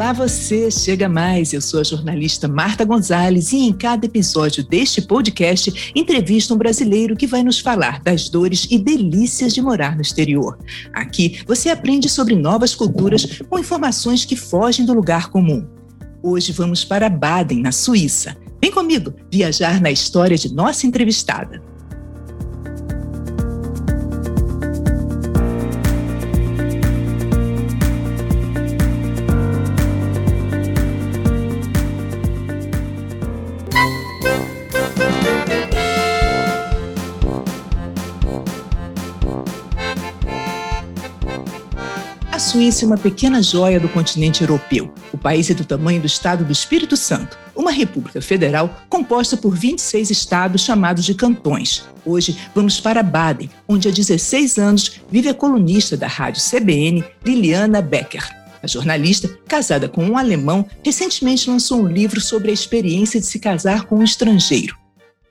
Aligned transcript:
Olá 0.00 0.14
você, 0.14 0.70
chega 0.70 1.10
mais. 1.10 1.52
Eu 1.52 1.60
sou 1.60 1.78
a 1.78 1.84
jornalista 1.84 2.48
Marta 2.48 2.86
Gonzalez 2.86 3.52
e 3.52 3.58
em 3.58 3.72
cada 3.74 4.06
episódio 4.06 4.64
deste 4.64 5.02
podcast 5.02 5.92
entrevisto 5.94 6.54
um 6.54 6.56
brasileiro 6.56 7.14
que 7.14 7.26
vai 7.26 7.42
nos 7.42 7.60
falar 7.60 8.00
das 8.00 8.30
dores 8.30 8.66
e 8.70 8.78
delícias 8.78 9.52
de 9.52 9.60
morar 9.60 9.94
no 9.94 10.00
exterior. 10.00 10.58
Aqui 10.94 11.42
você 11.46 11.68
aprende 11.68 12.08
sobre 12.08 12.34
novas 12.34 12.74
culturas 12.74 13.42
com 13.46 13.58
informações 13.58 14.24
que 14.24 14.36
fogem 14.36 14.86
do 14.86 14.94
lugar 14.94 15.28
comum. 15.28 15.68
Hoje 16.22 16.50
vamos 16.50 16.82
para 16.82 17.10
Baden, 17.10 17.60
na 17.60 17.70
Suíça. 17.70 18.34
Vem 18.58 18.72
comigo 18.72 19.12
viajar 19.30 19.82
na 19.82 19.90
história 19.90 20.38
de 20.38 20.50
nossa 20.50 20.86
entrevistada. 20.86 21.60
É 42.70 42.86
uma 42.86 42.96
pequena 42.96 43.42
joia 43.42 43.80
do 43.80 43.88
continente 43.88 44.42
europeu. 44.42 44.94
O 45.12 45.18
país 45.18 45.50
é 45.50 45.54
do 45.54 45.64
tamanho 45.64 46.00
do 46.00 46.06
estado 46.06 46.44
do 46.44 46.52
Espírito 46.52 46.96
Santo, 46.96 47.36
uma 47.54 47.72
república 47.72 48.22
federal 48.22 48.72
composta 48.88 49.36
por 49.36 49.56
26 49.56 50.08
estados 50.08 50.62
chamados 50.62 51.04
de 51.04 51.12
cantões. 51.12 51.84
Hoje 52.06 52.38
vamos 52.54 52.78
para 52.78 53.02
Baden, 53.02 53.50
onde 53.68 53.88
há 53.88 53.90
16 53.90 54.56
anos 54.56 55.00
vive 55.10 55.28
a 55.28 55.34
colunista 55.34 55.96
da 55.96 56.06
rádio 56.06 56.40
CBN, 56.40 57.04
Liliana 57.26 57.82
Becker. 57.82 58.24
A 58.62 58.66
jornalista, 58.68 59.28
casada 59.48 59.88
com 59.88 60.04
um 60.04 60.16
alemão, 60.16 60.64
recentemente 60.84 61.50
lançou 61.50 61.82
um 61.82 61.88
livro 61.88 62.20
sobre 62.20 62.52
a 62.52 62.54
experiência 62.54 63.18
de 63.18 63.26
se 63.26 63.40
casar 63.40 63.84
com 63.84 63.96
um 63.96 64.04
estrangeiro. 64.04 64.79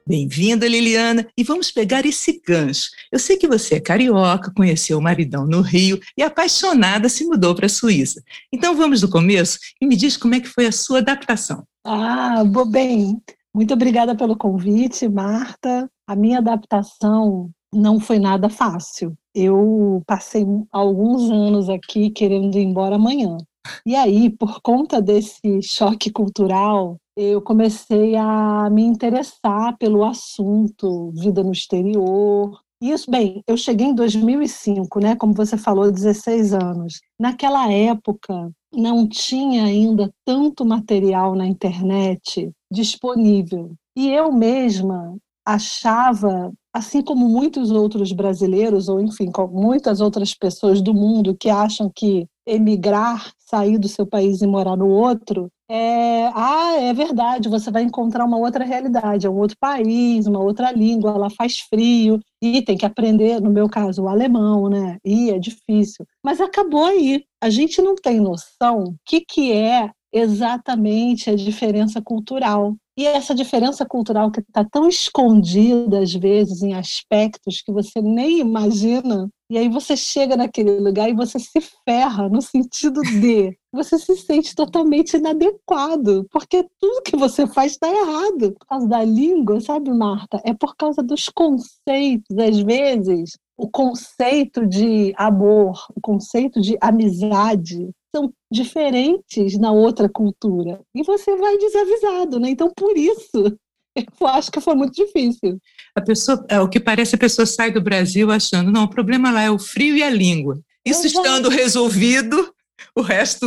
Bem-vinda, 0.09 0.67
Liliana, 0.67 1.27
e 1.37 1.43
vamos 1.43 1.69
pegar 1.69 2.03
esse 2.03 2.41
gancho. 2.43 2.89
Eu 3.11 3.19
sei 3.19 3.37
que 3.37 3.47
você 3.47 3.75
é 3.75 3.79
carioca, 3.79 4.51
conheceu 4.51 4.97
o 4.97 5.01
maridão 5.01 5.45
no 5.45 5.61
Rio 5.61 5.99
e 6.17 6.23
apaixonada 6.23 7.07
se 7.07 7.25
mudou 7.25 7.53
para 7.53 7.67
a 7.67 7.69
Suíça. 7.69 8.19
Então 8.51 8.75
vamos 8.75 9.01
do 9.01 9.07
começo 9.07 9.59
e 9.79 9.85
me 9.85 9.95
diz 9.95 10.17
como 10.17 10.33
é 10.33 10.39
que 10.39 10.47
foi 10.47 10.65
a 10.65 10.71
sua 10.71 10.97
adaptação. 10.97 11.63
Ah, 11.85 12.43
bem. 12.71 13.21
Muito 13.53 13.71
obrigada 13.71 14.15
pelo 14.15 14.35
convite, 14.35 15.07
Marta. 15.07 15.87
A 16.07 16.15
minha 16.15 16.39
adaptação 16.39 17.51
não 17.71 17.99
foi 17.99 18.17
nada 18.17 18.49
fácil. 18.49 19.15
Eu 19.35 20.01
passei 20.07 20.43
alguns 20.71 21.29
anos 21.29 21.69
aqui 21.69 22.09
querendo 22.09 22.57
ir 22.57 22.63
embora 22.63 22.95
amanhã. 22.95 23.37
E 23.85 23.95
aí, 23.95 24.31
por 24.31 24.59
conta 24.61 24.99
desse 24.99 25.61
choque 25.61 26.09
cultural, 26.09 26.97
eu 27.21 27.41
comecei 27.41 28.15
a 28.15 28.69
me 28.69 28.83
interessar 28.83 29.77
pelo 29.77 30.05
assunto 30.05 31.11
vida 31.11 31.43
no 31.43 31.51
exterior. 31.51 32.57
Isso, 32.81 33.11
bem, 33.11 33.43
eu 33.45 33.57
cheguei 33.57 33.87
em 33.87 33.93
2005, 33.93 35.01
né? 35.01 35.15
Como 35.17 35.33
você 35.33 35.57
falou, 35.57 35.91
16 35.91 36.53
anos. 36.53 37.01
Naquela 37.19 37.69
época, 37.69 38.49
não 38.73 39.05
tinha 39.05 39.65
ainda 39.65 40.09
tanto 40.25 40.65
material 40.65 41.35
na 41.35 41.45
internet 41.45 42.49
disponível. 42.71 43.73
E 43.97 44.09
eu 44.09 44.31
mesma 44.31 45.17
achava, 45.45 46.53
assim 46.73 47.01
como 47.01 47.27
muitos 47.27 47.69
outros 47.69 48.13
brasileiros, 48.13 48.87
ou 48.87 49.01
enfim, 49.01 49.29
muitas 49.51 49.99
outras 49.99 50.33
pessoas 50.33 50.81
do 50.81 50.93
mundo 50.93 51.35
que 51.35 51.49
acham 51.49 51.91
que 51.93 52.27
emigrar, 52.47 53.33
sair 53.49 53.77
do 53.77 53.87
seu 53.87 54.05
país 54.05 54.41
e 54.41 54.47
morar 54.47 54.75
no 54.75 54.87
outro, 54.87 55.49
é, 55.71 56.27
ah, 56.33 56.77
é 56.79 56.93
verdade, 56.93 57.47
você 57.47 57.69
vai 57.69 57.83
encontrar 57.83 58.25
uma 58.25 58.37
outra 58.37 58.63
realidade, 58.65 59.27
é 59.27 59.29
um 59.29 59.37
outro 59.37 59.55
país, 59.59 60.25
uma 60.25 60.39
outra 60.39 60.71
língua, 60.71 61.11
ela 61.11 61.29
faz 61.29 61.59
frio 61.59 62.19
e 62.41 62.61
tem 62.61 62.77
que 62.77 62.85
aprender, 62.85 63.39
no 63.39 63.51
meu 63.51 63.69
caso, 63.69 64.03
o 64.03 64.09
alemão, 64.09 64.67
né? 64.67 64.97
E 65.05 65.29
é 65.29 65.37
difícil. 65.37 66.05
Mas 66.23 66.41
acabou 66.41 66.85
aí. 66.85 67.23
A 67.41 67.49
gente 67.49 67.81
não 67.81 67.95
tem 67.95 68.19
noção 68.19 68.83
o 68.83 68.95
que, 69.05 69.21
que 69.21 69.51
é 69.51 69.91
exatamente 70.11 71.29
a 71.29 71.35
diferença 71.35 72.01
cultural. 72.01 72.75
E 72.99 73.05
essa 73.05 73.33
diferença 73.33 73.85
cultural 73.85 74.29
que 74.29 74.41
está 74.41 74.61
tão 74.65 74.85
escondida, 74.85 75.99
às 76.01 76.13
vezes, 76.13 76.61
em 76.61 76.73
aspectos 76.73 77.61
que 77.61 77.71
você 77.71 78.01
nem 78.01 78.39
imagina, 78.39 79.29
e 79.49 79.57
aí 79.57 79.69
você 79.69 79.95
chega 79.95 80.35
naquele 80.35 80.81
lugar 80.81 81.09
e 81.09 81.13
você 81.13 81.39
se 81.39 81.61
ferra 81.87 82.27
no 82.27 82.41
sentido 82.41 82.99
de 83.01 83.57
você 83.71 83.97
se 83.97 84.17
sente 84.17 84.53
totalmente 84.53 85.15
inadequado, 85.15 86.27
porque 86.29 86.67
tudo 86.77 87.03
que 87.03 87.15
você 87.15 87.47
faz 87.47 87.71
está 87.71 87.87
errado. 87.87 88.51
Por 88.59 88.67
causa 88.67 88.85
da 88.85 89.01
língua, 89.01 89.61
sabe, 89.61 89.91
Marta? 89.91 90.41
É 90.43 90.53
por 90.53 90.75
causa 90.75 91.01
dos 91.01 91.29
conceitos, 91.29 92.37
às 92.37 92.59
vezes. 92.59 93.37
O 93.59 93.69
conceito 93.69 94.65
de 94.65 95.13
amor, 95.17 95.85
o 95.93 95.99
conceito 95.99 96.61
de 96.61 96.77
amizade, 96.79 97.89
são 98.15 98.33
diferentes 98.49 99.59
na 99.59 99.73
outra 99.73 100.07
cultura. 100.07 100.79
E 100.95 101.03
você 101.03 101.35
vai 101.35 101.57
desavisado, 101.57 102.39
né? 102.39 102.49
Então, 102.49 102.71
por 102.73 102.97
isso, 102.97 103.57
eu 103.93 104.27
acho 104.27 104.49
que 104.49 104.61
foi 104.61 104.75
muito 104.75 104.93
difícil. 104.93 105.59
A 105.93 105.99
pessoa, 105.99 106.45
é, 106.47 106.59
o 106.61 106.69
que 106.69 106.79
parece, 106.79 107.15
a 107.15 107.19
pessoa 107.19 107.45
sai 107.45 107.69
do 107.69 107.81
Brasil 107.81 108.31
achando, 108.31 108.71
não, 108.71 108.85
o 108.85 108.89
problema 108.89 109.29
lá 109.29 109.41
é 109.41 109.51
o 109.51 109.59
frio 109.59 109.97
e 109.97 110.03
a 110.03 110.09
língua. 110.09 110.57
Isso 110.85 111.05
Exato. 111.05 111.27
estando 111.27 111.49
resolvido, 111.49 112.53
o 112.99 113.03
resto. 113.03 113.45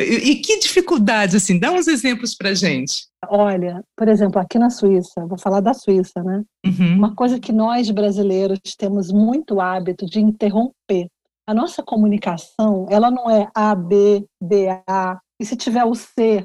E, 0.00 0.36
que 0.36 0.58
dificuldades, 0.58 1.34
assim? 1.34 1.58
Dá 1.58 1.72
uns 1.72 1.86
exemplos 1.86 2.34
para 2.34 2.54
gente. 2.54 3.06
Olha, 3.28 3.82
por 3.96 4.08
exemplo, 4.08 4.40
aqui 4.40 4.58
na 4.58 4.70
Suíça, 4.70 5.26
vou 5.26 5.38
falar 5.38 5.60
da 5.60 5.74
Suíça, 5.74 6.22
né? 6.22 6.42
Uhum. 6.64 6.96
Uma 6.96 7.14
coisa 7.14 7.40
que 7.40 7.52
nós 7.52 7.90
brasileiros 7.90 8.58
temos 8.76 9.10
muito 9.10 9.60
hábito 9.60 10.06
de 10.06 10.20
interromper 10.20 11.08
a 11.46 11.54
nossa 11.54 11.82
comunicação, 11.82 12.86
ela 12.90 13.10
não 13.10 13.30
é 13.30 13.48
A, 13.54 13.74
B, 13.74 14.26
B, 14.42 14.66
A. 14.86 15.20
E 15.40 15.46
se 15.46 15.56
tiver 15.56 15.84
o 15.84 15.94
C, 15.94 16.44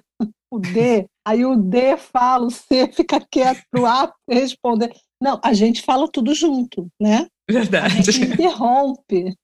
o 0.51 0.59
D, 0.59 1.07
aí 1.25 1.43
o 1.43 1.55
D 1.55 1.97
fala, 1.97 2.45
o 2.45 2.51
C 2.51 2.87
fica 2.93 3.19
quieto, 3.19 3.63
o 3.75 3.85
A 3.85 4.13
responder. 4.29 4.93
Não, 5.21 5.39
a 5.43 5.53
gente 5.53 5.81
fala 5.81 6.07
tudo 6.07 6.33
junto, 6.35 6.87
né? 7.01 7.27
Verdade. 7.49 8.09
A 8.09 8.11
gente 8.11 8.33
interrompe. 8.33 9.35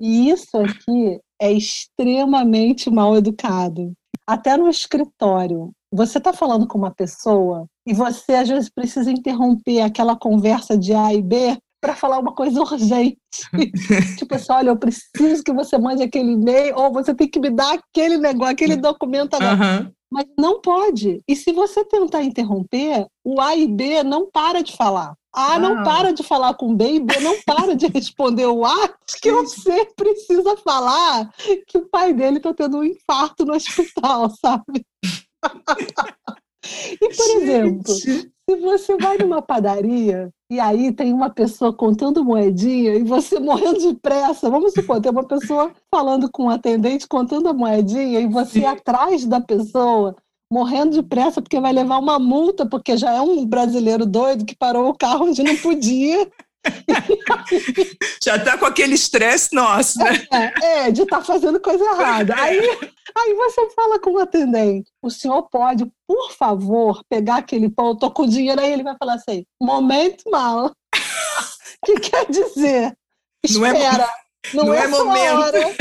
E 0.00 0.30
isso 0.30 0.56
aqui 0.56 1.20
é 1.40 1.52
extremamente 1.52 2.90
mal 2.90 3.16
educado. 3.16 3.92
Até 4.26 4.56
no 4.56 4.68
escritório, 4.68 5.70
você 5.92 6.18
está 6.18 6.32
falando 6.32 6.66
com 6.66 6.78
uma 6.78 6.90
pessoa 6.90 7.66
e 7.86 7.94
você 7.94 8.34
às 8.34 8.48
vezes 8.48 8.68
precisa 8.68 9.10
interromper 9.10 9.80
aquela 9.80 10.16
conversa 10.16 10.76
de 10.76 10.92
A 10.92 11.14
e 11.14 11.22
B 11.22 11.56
para 11.80 11.94
falar 11.94 12.18
uma 12.18 12.34
coisa 12.34 12.60
urgente. 12.62 13.18
tipo 14.18 14.34
assim, 14.34 14.52
olha, 14.52 14.70
eu 14.70 14.76
preciso 14.76 15.42
que 15.44 15.52
você 15.52 15.78
mande 15.78 16.02
aquele 16.02 16.32
e-mail, 16.32 16.74
ou 16.76 16.92
você 16.92 17.14
tem 17.14 17.28
que 17.28 17.38
me 17.38 17.50
dar 17.50 17.74
aquele 17.74 18.18
negócio, 18.18 18.52
aquele 18.52 18.76
documento 18.76 19.34
agora. 19.34 19.82
Uhum. 19.82 19.92
Mas 20.10 20.26
não 20.38 20.60
pode. 20.60 21.20
E 21.28 21.36
se 21.36 21.52
você 21.52 21.84
tentar 21.84 22.22
interromper, 22.22 23.06
o 23.24 23.40
A 23.40 23.56
e 23.56 23.66
B 23.66 24.02
não 24.02 24.30
para 24.30 24.62
de 24.62 24.72
falar. 24.76 25.14
A 25.36 25.58
não 25.58 25.84
para 25.84 26.12
de 26.12 26.22
falar 26.22 26.54
com 26.54 26.74
B 26.74 26.94
e 26.94 27.00
B 27.00 27.20
não 27.20 27.36
para 27.44 27.76
de 27.76 27.86
responder 27.88 28.46
o 28.46 28.64
A, 28.64 28.88
que 29.20 29.30
o 29.30 29.46
C 29.46 29.86
precisa 29.94 30.56
falar 30.56 31.30
que 31.66 31.76
o 31.76 31.86
pai 31.86 32.14
dele 32.14 32.38
está 32.38 32.54
tendo 32.54 32.78
um 32.78 32.84
infarto 32.84 33.44
no 33.44 33.54
hospital, 33.54 34.30
sabe? 34.40 34.86
e, 37.02 37.08
por 37.08 37.26
Gente. 37.26 37.42
exemplo, 37.42 37.92
se 37.92 38.56
você 38.60 38.96
vai 38.96 39.18
numa 39.18 39.42
padaria 39.42 40.30
e 40.50 40.58
aí 40.58 40.92
tem 40.92 41.12
uma 41.12 41.28
pessoa 41.28 41.72
contando 41.72 42.24
moedinha 42.24 42.94
e 42.94 43.02
você 43.02 43.38
morrendo 43.40 43.80
de 43.80 43.94
pressa, 43.94 44.48
vamos 44.48 44.72
supor, 44.72 45.00
tem 45.00 45.12
uma 45.12 45.26
pessoa 45.26 45.70
falando 45.90 46.30
com 46.30 46.44
um 46.44 46.50
atendente 46.50 47.06
contando 47.06 47.48
a 47.48 47.52
moedinha 47.52 48.20
e 48.20 48.26
você 48.26 48.60
Sim. 48.60 48.66
atrás 48.66 49.26
da 49.26 49.40
pessoa 49.40 50.16
morrendo 50.50 50.92
de 50.92 51.02
pressa 51.02 51.42
porque 51.42 51.60
vai 51.60 51.72
levar 51.72 51.98
uma 51.98 52.18
multa 52.18 52.66
porque 52.66 52.96
já 52.96 53.12
é 53.12 53.20
um 53.20 53.44
brasileiro 53.44 54.06
doido 54.06 54.44
que 54.44 54.56
parou 54.56 54.88
o 54.88 54.96
carro 54.96 55.26
onde 55.26 55.42
não 55.42 55.56
podia. 55.56 56.28
Já 58.22 58.36
está 58.36 58.58
com 58.58 58.66
aquele 58.66 58.94
estresse 58.94 59.54
nosso, 59.54 59.98
né? 60.00 60.26
É, 60.32 60.88
é 60.88 60.90
de 60.90 61.02
estar 61.02 61.18
tá 61.18 61.24
fazendo 61.24 61.60
coisa 61.60 61.84
errada. 61.84 62.34
Aí, 62.36 62.58
aí 63.16 63.34
você 63.34 63.70
fala 63.70 64.00
com 64.00 64.10
o 64.10 64.18
atendente: 64.18 64.90
o 65.00 65.08
senhor 65.08 65.48
pode, 65.48 65.86
por 66.08 66.32
favor, 66.32 67.02
pegar 67.08 67.36
aquele 67.36 67.70
pão? 67.70 67.90
Eu 67.90 67.96
tô 67.96 68.10
com 68.10 68.26
dinheiro 68.26 68.60
aí. 68.60 68.72
Ele 68.72 68.82
vai 68.82 68.96
falar 68.98 69.14
assim: 69.14 69.44
momento 69.62 70.28
mal. 70.28 70.66
O 70.66 70.72
que 71.86 72.00
quer 72.00 72.26
dizer? 72.28 72.96
Espera, 73.44 74.10
não 74.52 74.74
é, 74.74 74.88
não, 74.88 75.04
não 75.04 75.14
é, 75.14 75.28
é 75.28 75.32
momento. 75.38 75.76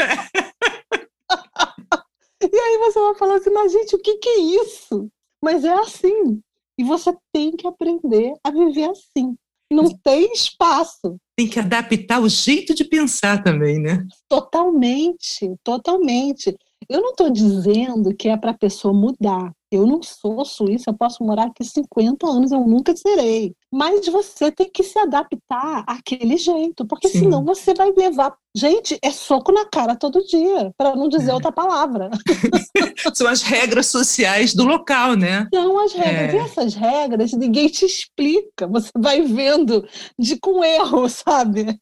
e 2.51 2.59
aí 2.59 2.77
você 2.79 2.99
vai 2.99 3.15
falar 3.15 3.35
assim: 3.35 3.49
mas 3.49 3.71
gente, 3.71 3.95
o 3.95 3.99
que, 3.99 4.17
que 4.17 4.29
é 4.29 4.39
isso? 4.39 5.09
Mas 5.43 5.63
é 5.63 5.73
assim. 5.73 6.39
E 6.77 6.83
você 6.83 7.15
tem 7.31 7.51
que 7.51 7.67
aprender 7.67 8.33
a 8.43 8.51
viver 8.51 8.89
assim 8.89 9.35
não 9.71 9.89
tem 9.89 10.31
espaço. 10.31 11.17
Tem 11.35 11.47
que 11.47 11.59
adaptar 11.59 12.21
o 12.21 12.29
jeito 12.29 12.73
de 12.73 12.85
pensar 12.85 13.43
também, 13.43 13.79
né? 13.79 14.05
Totalmente, 14.29 15.53
totalmente. 15.63 16.55
Eu 16.87 17.01
não 17.01 17.11
estou 17.11 17.29
dizendo 17.29 18.15
que 18.15 18.29
é 18.29 18.37
para 18.37 18.51
a 18.51 18.57
pessoa 18.57 18.93
mudar. 18.93 19.51
Eu 19.75 19.85
não 19.85 20.01
sou 20.01 20.43
suíça, 20.45 20.89
eu 20.89 20.93
posso 20.93 21.23
morar 21.23 21.47
aqui 21.47 21.63
50 21.63 22.27
anos, 22.27 22.51
eu 22.51 22.61
nunca 22.61 22.95
serei. 22.95 23.53
Mas 23.71 24.07
você 24.07 24.51
tem 24.51 24.69
que 24.69 24.83
se 24.83 24.97
adaptar 24.97 25.83
àquele 25.87 26.37
jeito, 26.37 26.85
porque 26.85 27.09
Sim. 27.09 27.19
senão 27.19 27.43
você 27.43 27.73
vai 27.73 27.91
levar. 27.91 28.33
Gente, 28.55 28.97
é 29.01 29.11
soco 29.11 29.51
na 29.51 29.65
cara 29.65 29.95
todo 29.95 30.25
dia, 30.25 30.71
para 30.77 30.95
não 30.95 31.09
dizer 31.09 31.31
é. 31.31 31.33
outra 31.33 31.51
palavra. 31.51 32.09
São 33.13 33.27
as 33.27 33.41
regras 33.41 33.87
sociais 33.87 34.53
do 34.53 34.63
local, 34.63 35.15
né? 35.15 35.47
São 35.53 35.77
as 35.79 35.93
regras. 35.93 36.33
É. 36.33 36.37
E 36.37 36.39
essas 36.39 36.73
regras 36.73 37.33
ninguém 37.33 37.67
te 37.67 37.85
explica. 37.85 38.67
Você 38.67 38.89
vai 38.97 39.21
vendo 39.21 39.85
de 40.17 40.37
com 40.39 40.63
erro, 40.63 41.09
sabe? 41.09 41.77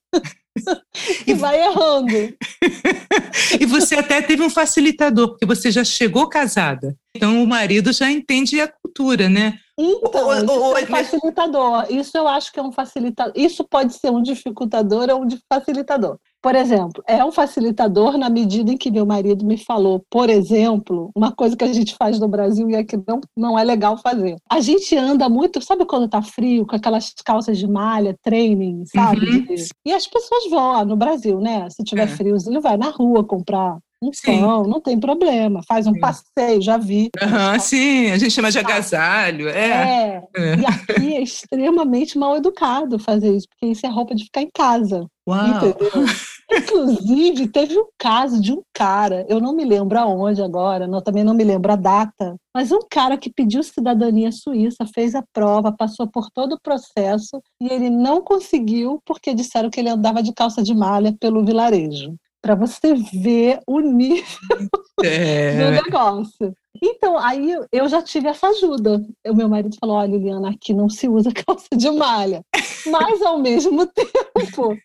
e 1.26 1.34
vai 1.34 1.62
errando. 1.62 2.12
e 3.60 3.66
você 3.66 3.96
até 3.96 4.22
teve 4.22 4.44
um 4.44 4.50
facilitador, 4.50 5.30
porque 5.30 5.46
você 5.46 5.72
já 5.72 5.84
chegou 5.84 6.28
casada. 6.28 6.96
Então 7.16 7.44
o 7.44 7.48
marido 7.48 7.94
já 7.94 8.12
entende 8.12 8.60
a 8.60 8.68
cultura, 8.68 9.30
né? 9.30 9.60
Então, 9.78 10.28
o, 10.28 10.32
o, 10.32 10.78
isso 10.78 10.78
é 10.78 10.84
um 10.84 10.88
facilitador. 10.88 11.86
Isso 11.90 12.18
eu 12.18 12.28
acho 12.28 12.52
que 12.52 12.60
é 12.60 12.64
um 12.64 12.72
facilitador. 12.72 13.34
Isso 13.36 13.64
pode 13.64 13.94
ser 13.94 14.12
um 14.12 14.22
dificultador 14.22 15.10
ou 15.10 15.24
um 15.24 15.28
facilitador. 15.52 16.18
Por 16.44 16.56
exemplo, 16.56 17.02
é 17.08 17.24
um 17.24 17.32
facilitador 17.32 18.18
na 18.18 18.30
medida 18.30 18.72
em 18.72 18.78
que 18.78 18.92
meu 18.92 19.06
marido 19.06 19.46
me 19.46 19.58
falou, 19.58 20.06
por 20.10 20.30
exemplo, 20.30 21.10
uma 21.16 21.32
coisa 21.32 21.56
que 21.56 21.64
a 21.64 21.72
gente 21.72 21.96
faz 21.96 22.20
no 22.20 22.28
Brasil 22.28 22.70
e 22.70 22.76
é 22.76 22.84
que 22.84 22.98
não, 23.08 23.22
não 23.36 23.58
é 23.58 23.64
legal 23.64 23.98
fazer. 23.98 24.36
A 24.52 24.60
gente 24.60 24.96
anda 24.98 25.30
muito, 25.30 25.64
sabe 25.64 25.86
quando 25.86 26.10
tá 26.10 26.22
frio, 26.22 26.68
com 26.68 26.76
aquelas 26.76 27.14
calças 27.26 27.58
de 27.58 27.66
malha, 27.66 28.16
training, 28.22 28.84
sabe? 28.88 29.26
Uhum. 29.26 29.56
E 29.86 29.94
as 29.94 30.06
pessoas 30.06 30.50
vão 30.50 30.74
lá 30.74 30.84
no 30.84 30.98
Brasil, 30.98 31.40
né? 31.40 31.70
Se 31.70 31.82
tiver 31.82 32.04
é. 32.04 32.08
friozinho, 32.08 32.60
vai 32.60 32.76
na 32.76 32.90
rua 32.90 33.24
comprar 33.24 33.78
então, 34.08 34.64
sim. 34.64 34.70
não 34.70 34.82
tem 34.82 35.00
problema, 35.00 35.62
faz 35.68 35.88
um 35.88 35.94
sim. 35.94 36.00
passeio, 36.00 36.62
já 36.62 36.78
vi. 36.78 37.10
Uhum, 37.22 37.60
sim, 37.60 38.12
a 38.12 38.18
gente 38.18 38.32
chama 38.32 38.52
de 38.52 38.60
agasalho. 38.60 39.50
É. 39.50 39.68
é. 39.68 40.24
é. 40.36 40.56
E 40.56 40.66
aqui 40.66 41.16
é 41.16 41.22
extremamente 41.22 42.18
mal 42.18 42.36
educado 42.36 43.00
fazer 43.00 43.36
isso, 43.36 43.48
porque 43.50 43.72
isso 43.72 43.86
é 43.86 43.90
roupa 43.90 44.16
de 44.16 44.26
ficar 44.26 44.42
em 44.42 44.50
casa. 44.54 45.06
Uau. 45.28 45.48
Entendeu? 45.48 46.06
Inclusive, 46.52 47.48
teve 47.48 47.80
um 47.80 47.88
caso 47.98 48.40
de 48.42 48.52
um 48.52 48.62
cara, 48.74 49.26
eu 49.30 49.40
não 49.40 49.56
me 49.56 49.64
lembro 49.64 49.98
aonde 49.98 50.42
agora, 50.42 50.86
não, 50.86 51.02
também 51.02 51.24
não 51.24 51.34
me 51.34 51.44
lembro 51.44 51.72
a 51.72 51.76
data, 51.76 52.36
mas 52.54 52.72
um 52.72 52.82
cara 52.90 53.18
que 53.18 53.32
pediu 53.32 53.64
cidadania 53.64 54.32
suíça, 54.32 54.86
fez 54.94 55.16
a 55.16 55.24
prova, 55.34 55.72
passou 55.76 56.08
por 56.08 56.30
todo 56.32 56.54
o 56.54 56.62
processo 56.62 57.42
e 57.62 57.72
ele 57.72 57.90
não 57.90 58.22
conseguiu 58.22 59.02
porque 59.06 59.34
disseram 59.34 59.70
que 59.70 59.80
ele 59.80 59.90
andava 59.90 60.22
de 60.22 60.34
calça 60.34 60.62
de 60.62 60.76
malha 60.76 61.16
pelo 61.20 61.44
vilarejo 61.44 62.14
para 62.44 62.56
você 62.56 62.94
ver 62.94 63.62
o 63.66 63.80
nível 63.80 64.26
é. 65.02 65.66
do 65.66 65.84
negócio. 65.84 66.54
Então, 66.84 67.18
aí 67.18 67.56
eu 67.72 67.88
já 67.88 68.02
tive 68.02 68.28
essa 68.28 68.48
ajuda. 68.48 69.02
O 69.26 69.34
meu 69.34 69.48
marido 69.48 69.78
falou: 69.80 69.96
olha, 69.96 70.12
Liliana, 70.12 70.50
aqui 70.50 70.74
não 70.74 70.90
se 70.90 71.08
usa 71.08 71.32
calça 71.48 71.70
de 71.76 71.90
malha. 71.90 72.44
Mas, 72.86 73.22
ao 73.22 73.40
mesmo 73.40 73.88
tempo, 73.88 74.78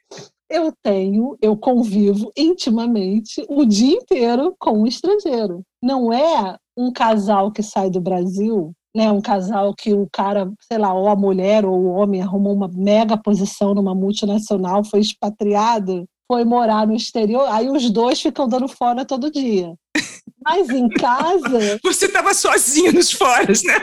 eu 0.49 0.73
tenho, 0.83 1.37
eu 1.43 1.57
convivo 1.57 2.31
intimamente 2.37 3.45
o 3.49 3.65
dia 3.65 3.97
inteiro 3.97 4.55
com 4.57 4.83
um 4.83 4.87
estrangeiro. 4.87 5.63
Não 5.83 6.13
é 6.13 6.57
um 6.77 6.93
casal 6.93 7.51
que 7.51 7.63
sai 7.63 7.91
do 7.91 8.01
Brasil 8.01 8.73
né, 8.97 9.13
um 9.13 9.21
casal 9.21 9.75
que 9.75 9.93
o 9.93 10.09
cara, 10.11 10.51
sei 10.61 10.79
lá, 10.79 10.93
ou 10.93 11.09
a 11.09 11.15
mulher 11.15 11.65
ou 11.65 11.79
o 11.79 11.91
homem 11.91 12.23
arrumou 12.23 12.53
uma 12.55 12.69
mega 12.69 13.17
posição 13.17 13.75
numa 13.75 13.95
multinacional, 13.95 14.83
foi 14.83 15.01
expatriado 15.01 16.09
foi 16.31 16.45
morar 16.45 16.87
no 16.87 16.95
exterior, 16.95 17.49
aí 17.51 17.71
os 17.71 17.91
dois 17.91 18.21
ficam 18.21 18.47
dando 18.47 18.69
fora 18.69 19.05
todo 19.05 19.31
dia. 19.31 19.75
Mas 20.45 20.69
em 20.69 20.89
casa. 20.89 21.81
Você 21.83 22.07
estava 22.07 22.35
sozinho 22.35 22.93
nos 22.93 23.11
foras, 23.11 23.63
né? 23.63 23.75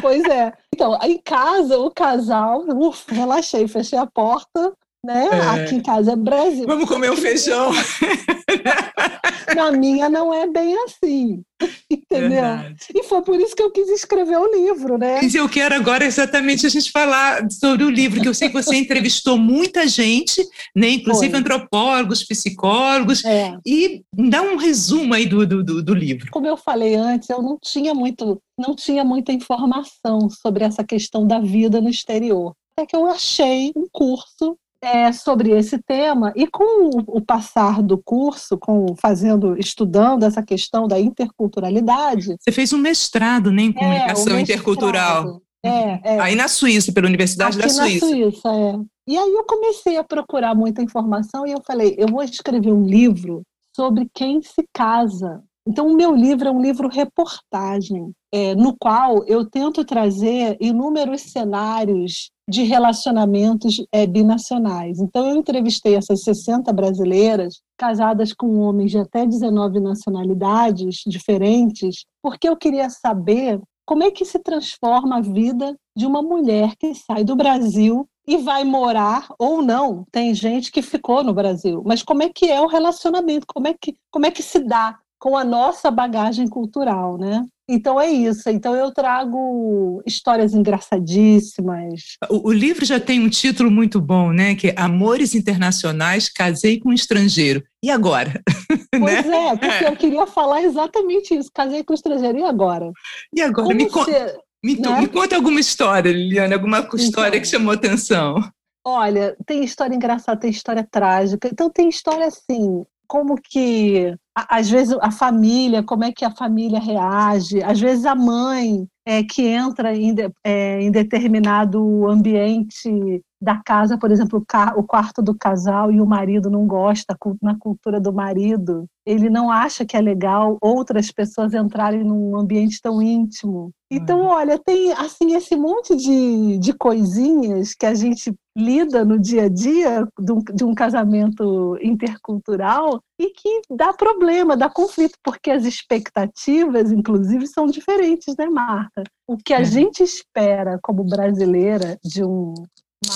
Pois 0.00 0.24
é. 0.24 0.52
Então, 0.72 0.96
em 1.02 1.18
casa, 1.18 1.76
o 1.76 1.90
casal, 1.90 2.64
ufa, 2.68 3.12
relaxei, 3.12 3.66
fechei 3.66 3.98
a 3.98 4.06
porta, 4.06 4.72
né? 5.04 5.28
É. 5.32 5.62
Aqui 5.62 5.76
em 5.76 5.80
casa 5.80 6.12
é 6.12 6.16
Brasil. 6.16 6.66
Vamos 6.66 6.88
comer 6.88 7.10
um 7.10 7.16
feijão. 7.16 7.70
Na 9.54 9.72
minha 9.72 10.08
não 10.08 10.32
é 10.32 10.46
bem 10.46 10.76
assim. 10.84 11.42
Entendeu? 11.90 12.30
Verdade. 12.30 12.76
E 12.94 13.02
foi 13.04 13.22
por 13.22 13.40
isso 13.40 13.56
que 13.56 13.62
eu 13.62 13.70
quis 13.70 13.88
escrever 13.88 14.36
o 14.36 14.52
livro, 14.52 14.98
né? 14.98 15.20
Mas 15.22 15.34
eu 15.34 15.48
quero 15.48 15.74
agora 15.74 16.04
exatamente 16.04 16.66
a 16.66 16.68
gente 16.68 16.90
falar 16.90 17.50
sobre 17.50 17.84
o 17.84 17.90
livro, 17.90 18.20
que 18.20 18.28
eu 18.28 18.34
sei 18.34 18.48
que 18.48 18.54
você 18.54 18.76
entrevistou 18.76 19.38
muita 19.38 19.86
gente, 19.86 20.46
né? 20.76 20.90
inclusive 20.90 21.30
foi. 21.30 21.40
antropólogos, 21.40 22.24
psicólogos, 22.24 23.24
é. 23.24 23.56
e 23.66 24.02
dá 24.12 24.42
um 24.42 24.56
resumo 24.56 25.14
aí 25.14 25.26
do, 25.26 25.46
do, 25.46 25.82
do 25.82 25.94
livro. 25.94 26.30
Como 26.30 26.46
eu 26.46 26.56
falei 26.56 26.94
antes, 26.94 27.30
eu 27.30 27.42
não 27.42 27.58
tinha 27.60 27.94
muito, 27.94 28.40
não 28.58 28.74
tinha 28.74 29.04
muita 29.04 29.32
informação 29.32 30.28
sobre 30.30 30.64
essa 30.64 30.84
questão 30.84 31.26
da 31.26 31.38
vida 31.38 31.80
no 31.80 31.88
exterior. 31.88 32.54
Até 32.76 32.86
que 32.86 32.94
eu 32.94 33.06
achei 33.06 33.72
um 33.74 33.86
curso 33.90 34.56
é, 34.82 35.12
sobre 35.12 35.50
esse 35.50 35.78
tema 35.78 36.32
e 36.36 36.46
com 36.46 36.90
o, 37.06 37.20
passar 37.20 37.82
do 37.82 37.98
curso, 37.98 38.56
com 38.56 38.94
fazendo, 38.96 39.58
estudando 39.58 40.24
essa 40.24 40.42
questão 40.42 40.86
da 40.86 40.98
interculturalidade. 40.98 42.36
Você 42.38 42.52
fez 42.52 42.72
um 42.72 42.78
mestrado 42.78 43.50
né, 43.50 43.62
em 43.62 43.70
é, 43.70 43.72
comunicação 43.72 44.36
é, 44.36 44.40
intercultural. 44.40 45.42
É, 45.64 46.14
é. 46.14 46.20
Aí 46.20 46.34
na 46.34 46.46
Suíça, 46.46 46.92
pela 46.92 47.08
Universidade 47.08 47.58
Aqui 47.58 47.66
da 47.66 47.72
Suíça. 47.72 48.06
Na 48.06 48.12
Suíça, 48.12 48.48
é. 48.48 48.78
E 49.08 49.16
aí 49.16 49.32
eu 49.32 49.44
comecei 49.44 49.96
a 49.96 50.04
procurar 50.04 50.54
muita 50.54 50.82
informação 50.82 51.46
e 51.46 51.52
eu 51.52 51.62
falei, 51.66 51.94
eu 51.98 52.06
vou 52.08 52.22
escrever 52.22 52.72
um 52.72 52.84
livro 52.84 53.42
sobre 53.74 54.08
quem 54.12 54.42
se 54.42 54.64
casa. 54.72 55.42
Então, 55.68 55.86
o 55.86 55.94
meu 55.94 56.16
livro 56.16 56.48
é 56.48 56.50
um 56.50 56.62
livro 56.62 56.88
reportagem, 56.88 58.10
é, 58.32 58.54
no 58.54 58.74
qual 58.74 59.22
eu 59.26 59.44
tento 59.44 59.84
trazer 59.84 60.56
inúmeros 60.58 61.20
cenários 61.20 62.30
de 62.48 62.62
relacionamentos 62.62 63.84
é, 63.92 64.06
binacionais. 64.06 64.98
Então, 64.98 65.28
eu 65.28 65.36
entrevistei 65.36 65.94
essas 65.94 66.22
60 66.22 66.72
brasileiras 66.72 67.60
casadas 67.76 68.32
com 68.32 68.60
homens 68.60 68.92
de 68.92 68.98
até 68.98 69.26
19 69.26 69.78
nacionalidades 69.78 71.02
diferentes, 71.06 72.06
porque 72.22 72.48
eu 72.48 72.56
queria 72.56 72.88
saber 72.88 73.60
como 73.84 74.02
é 74.02 74.10
que 74.10 74.24
se 74.24 74.38
transforma 74.38 75.18
a 75.18 75.20
vida 75.20 75.76
de 75.94 76.06
uma 76.06 76.22
mulher 76.22 76.76
que 76.78 76.94
sai 76.94 77.24
do 77.24 77.36
Brasil 77.36 78.08
e 78.26 78.38
vai 78.38 78.64
morar 78.64 79.28
ou 79.38 79.60
não. 79.60 80.06
Tem 80.10 80.34
gente 80.34 80.72
que 80.72 80.80
ficou 80.80 81.22
no 81.22 81.34
Brasil, 81.34 81.82
mas 81.84 82.02
como 82.02 82.22
é 82.22 82.30
que 82.30 82.46
é 82.46 82.58
o 82.58 82.66
relacionamento? 82.66 83.46
Como 83.46 83.68
é 83.68 83.74
que, 83.78 83.94
como 84.10 84.24
é 84.24 84.30
que 84.30 84.42
se 84.42 84.60
dá 84.60 84.98
com 85.18 85.36
a 85.36 85.44
nossa 85.44 85.90
bagagem 85.90 86.46
cultural, 86.48 87.18
né? 87.18 87.44
Então 87.68 88.00
é 88.00 88.08
isso. 88.10 88.48
Então 88.48 88.74
eu 88.74 88.90
trago 88.90 90.02
histórias 90.06 90.54
engraçadíssimas. 90.54 92.16
O, 92.30 92.48
o, 92.48 92.52
livro 92.52 92.84
já 92.84 92.98
tem 92.98 93.20
um 93.20 93.28
título 93.28 93.70
muito 93.70 94.00
bom, 94.00 94.32
né? 94.32 94.54
Que 94.54 94.68
é 94.68 94.74
Amores 94.76 95.34
Internacionais, 95.34 96.30
Casei 96.30 96.80
com 96.80 96.88
um 96.88 96.94
Estrangeiro. 96.94 97.62
E 97.82 97.90
agora? 97.90 98.42
Pois 98.98 99.26
né? 99.26 99.48
é, 99.48 99.56
porque 99.56 99.84
eu 99.84 99.96
queria 99.96 100.26
falar 100.26 100.62
exatamente 100.62 101.34
isso. 101.34 101.50
Casei 101.54 101.84
com 101.84 101.92
um 101.92 101.94
estrangeiro. 101.94 102.38
E 102.38 102.42
agora? 102.42 102.90
E 103.32 103.40
agora? 103.40 103.72
me, 103.74 103.88
você, 103.88 104.36
me, 104.64 104.76
né? 104.76 105.00
me, 105.00 105.08
conta 105.08 105.36
alguma 105.36 105.60
história, 105.60 106.10
Liliana, 106.10 106.54
alguma 106.54 106.80
história 106.94 107.28
então, 107.36 107.40
que 107.40 107.46
chamou 107.46 107.72
atenção. 107.72 108.42
Olha, 108.84 109.36
tem 109.46 109.62
história 109.62 109.94
engraçada, 109.94 110.40
tem 110.40 110.50
história 110.50 110.86
trágica. 110.90 111.48
Então 111.48 111.70
tem 111.70 111.88
história 111.88 112.26
assim, 112.26 112.84
como 113.08 113.34
que 113.36 114.14
às 114.34 114.70
vezes 114.70 114.96
a 115.00 115.10
família, 115.10 115.82
como 115.82 116.04
é 116.04 116.12
que 116.12 116.24
a 116.24 116.30
família 116.30 116.78
reage, 116.78 117.62
às 117.62 117.80
vezes 117.80 118.04
a 118.04 118.14
mãe 118.14 118.86
é, 119.04 119.24
que 119.24 119.42
entra 119.42 119.96
em, 119.96 120.14
é, 120.44 120.80
em 120.80 120.90
determinado 120.90 122.06
ambiente 122.06 123.22
da 123.40 123.56
casa, 123.64 123.96
por 123.96 124.10
exemplo, 124.10 124.44
o 124.76 124.82
quarto 124.82 125.22
do 125.22 125.34
casal 125.34 125.90
e 125.90 126.00
o 126.00 126.06
marido 126.06 126.50
não 126.50 126.66
gosta, 126.66 127.16
na 127.40 127.56
cultura 127.58 128.00
do 128.00 128.12
marido, 128.12 128.84
ele 129.06 129.30
não 129.30 129.50
acha 129.50 129.86
que 129.86 129.96
é 129.96 130.00
legal 130.00 130.58
outras 130.60 131.10
pessoas 131.10 131.54
entrarem 131.54 132.04
num 132.04 132.36
ambiente 132.36 132.80
tão 132.82 133.00
íntimo. 133.00 133.70
Então, 133.90 134.26
olha, 134.26 134.58
tem 134.58 134.92
assim 134.92 135.34
esse 135.34 135.56
monte 135.56 135.96
de, 135.96 136.58
de 136.58 136.72
coisinhas 136.74 137.74
que 137.74 137.86
a 137.86 137.94
gente 137.94 138.34
lida 138.58 139.04
no 139.04 139.18
dia 139.18 139.44
a 139.44 139.48
dia 139.48 140.06
de 140.18 140.64
um, 140.64 140.74
casamento 140.74 141.78
intercultural 141.80 143.00
e 143.16 143.30
que 143.30 143.62
dá 143.70 143.92
problema, 143.92 144.56
dá 144.56 144.68
conflito, 144.68 145.16
porque 145.22 145.50
as 145.50 145.64
expectativas, 145.64 146.90
inclusive, 146.90 147.46
são 147.46 147.66
diferentes, 147.66 148.34
né, 148.36 148.46
Marta? 148.46 149.04
O 149.28 149.36
que 149.36 149.54
a 149.54 149.60
é. 149.60 149.64
gente 149.64 150.02
espera 150.02 150.78
como 150.82 151.04
brasileira 151.04 151.96
de 152.02 152.24
um 152.24 152.54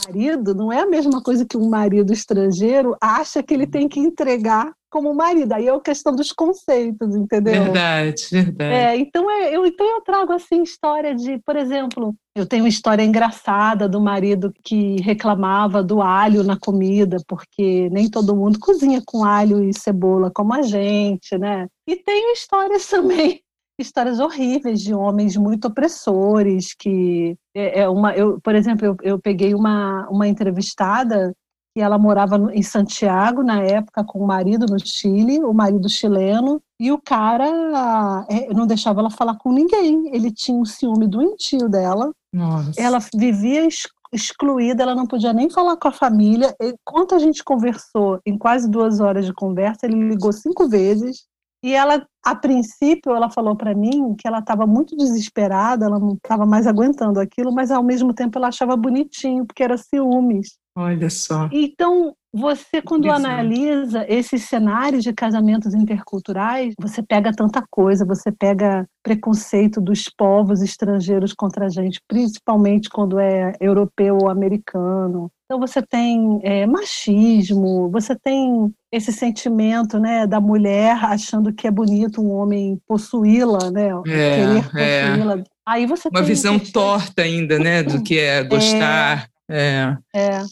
marido 0.07 0.55
não 0.55 0.73
é 0.73 0.81
a 0.81 0.87
mesma 0.87 1.21
coisa 1.21 1.45
que 1.45 1.57
um 1.57 1.69
marido 1.69 2.13
estrangeiro 2.13 2.97
acha 3.01 3.43
que 3.43 3.53
ele 3.53 3.67
tem 3.67 3.89
que 3.89 3.99
entregar 3.99 4.73
como 4.93 5.15
marido. 5.15 5.55
Aí 5.55 5.67
é 5.67 5.75
a 5.75 5.81
questão 5.81 6.15
dos 6.15 6.33
conceitos, 6.33 7.17
entendeu? 7.17 7.65
Verdade, 7.65 8.27
verdade. 8.31 8.75
É, 8.75 8.97
então, 8.97 9.29
é, 9.31 9.57
eu, 9.57 9.65
então 9.65 9.87
eu 9.87 10.03
trago 10.03 10.35
assim 10.35 10.63
história 10.63 11.15
de, 11.15 11.39
por 11.39 11.57
exemplo, 11.57 12.15
eu 12.37 12.47
tenho 12.47 12.63
uma 12.63 12.69
história 12.69 13.03
engraçada 13.03 13.89
do 13.89 14.01
marido 14.01 14.53
que 14.63 15.01
reclamava 15.01 15.83
do 15.83 16.03
alho 16.03 16.45
na 16.45 16.59
comida, 16.59 17.17
porque 17.27 17.89
nem 17.91 18.11
todo 18.11 18.37
mundo 18.37 18.59
cozinha 18.61 19.03
com 19.05 19.25
alho 19.25 19.65
e 19.65 19.73
cebola 19.73 20.31
como 20.31 20.53
a 20.53 20.61
gente, 20.61 21.39
né? 21.39 21.67
E 21.89 21.97
tenho 21.97 22.33
histórias 22.35 22.87
também 22.87 23.41
histórias 23.81 24.21
horríveis 24.21 24.81
de 24.81 24.95
homens 24.95 25.37
muito 25.37 25.67
opressores 25.67 26.73
que 26.79 27.35
é, 27.57 27.81
é 27.81 27.89
uma 27.89 28.15
eu 28.15 28.39
por 28.41 28.55
exemplo 28.55 28.87
eu, 28.87 28.97
eu 29.03 29.19
peguei 29.19 29.55
uma 29.55 30.07
uma 30.09 30.29
entrevistada 30.29 31.35
que 31.75 31.81
ela 31.81 31.99
morava 31.99 32.51
em 32.53 32.63
Santiago 32.63 33.43
na 33.43 33.63
época 33.63 34.05
com 34.05 34.19
o 34.19 34.27
marido 34.27 34.67
no 34.67 34.79
Chile, 34.79 35.43
o 35.43 35.53
marido 35.53 35.89
chileno, 35.89 36.61
e 36.79 36.93
o 36.93 37.01
cara 37.01 38.27
é, 38.29 38.53
não 38.53 38.67
deixava 38.67 39.01
ela 39.01 39.11
falar 39.11 39.37
com 39.37 39.53
ninguém. 39.53 40.15
Ele 40.15 40.31
tinha 40.31 40.57
um 40.57 40.65
ciúme 40.65 41.07
doentio 41.07 41.69
dela. 41.69 42.13
Nossa. 42.33 42.81
Ela 42.81 42.99
vivia 43.15 43.67
excluída, 44.13 44.83
ela 44.83 44.95
não 44.95 45.07
podia 45.07 45.33
nem 45.33 45.49
falar 45.49 45.77
com 45.77 45.89
a 45.89 45.93
família. 45.93 46.55
Enquanto 46.61 47.15
a 47.15 47.19
gente 47.19 47.43
conversou, 47.43 48.21
em 48.27 48.37
quase 48.37 48.69
duas 48.69 49.01
horas 49.01 49.25
de 49.25 49.33
conversa, 49.33 49.87
ele 49.87 50.09
ligou 50.09 50.33
cinco 50.33 50.69
vezes. 50.69 51.27
E 51.65 51.73
ela, 51.73 52.05
a 52.25 52.35
princípio, 52.35 53.15
ela 53.15 53.31
falou 53.31 53.55
para 53.55 53.73
mim 53.73 54.15
que 54.17 54.27
ela 54.27 54.41
estava 54.41 54.67
muito 54.67 54.97
desesperada, 54.97 55.87
ela 55.87 55.99
não 55.99 56.15
estava 56.15 56.45
mais 56.45 56.67
aguentando 56.67 57.21
aquilo, 57.21 57.53
mas 57.53 57.71
ao 57.71 57.85
mesmo 57.85 58.13
tempo 58.13 58.37
ela 58.37 58.49
achava 58.49 58.77
bonitinho, 58.77 59.47
porque 59.47 59.63
era 59.63 59.79
ciúmes. 59.79 60.59
Olha 60.75 61.11
só. 61.11 61.49
Então, 61.53 62.15
você, 62.33 62.81
quando 62.81 63.07
Exato. 63.07 63.27
analisa 63.27 64.07
esses 64.09 64.45
cenários 64.45 65.05
de 65.05 65.13
casamentos 65.13 65.75
interculturais, 65.75 66.73
você 66.81 67.03
pega 67.03 67.31
tanta 67.31 67.63
coisa, 67.71 68.07
você 68.07 68.33
pega 68.33 68.87
preconceito 69.03 69.83
dos 69.83 70.05
povos 70.17 70.63
estrangeiros 70.63 71.35
contra 71.35 71.67
a 71.67 71.69
gente, 71.69 72.01
principalmente 72.09 72.89
quando 72.89 73.21
é 73.21 73.53
europeu 73.61 74.17
ou 74.17 74.31
americano. 74.31 75.31
Então, 75.45 75.61
você 75.61 75.83
tem 75.83 76.41
é, 76.43 76.67
machismo, 76.67 77.91
você 77.91 78.17
tem 78.17 78.73
esse 78.91 79.13
sentimento 79.13 79.99
né, 79.99 80.27
da 80.27 80.41
mulher 80.41 81.05
achando 81.05 81.53
que 81.53 81.67
é 81.67 81.71
bonito 81.71 82.23
um 82.23 82.31
homem 82.31 82.81
possuí-la, 82.89 83.71
né? 83.71 83.91
É, 84.07 84.37
querer 84.37 84.83
é. 84.83 85.09
possuí-la. 85.11 85.45
Aí 85.69 85.85
você 85.85 86.09
Uma 86.09 86.23
visão 86.23 86.59
torta 86.59 87.21
ainda, 87.21 87.59
né, 87.59 87.83
do 87.83 88.03
que 88.03 88.19
é 88.19 88.43
gostar. 88.43 89.29
É. 89.51 89.95
é. 90.15 90.43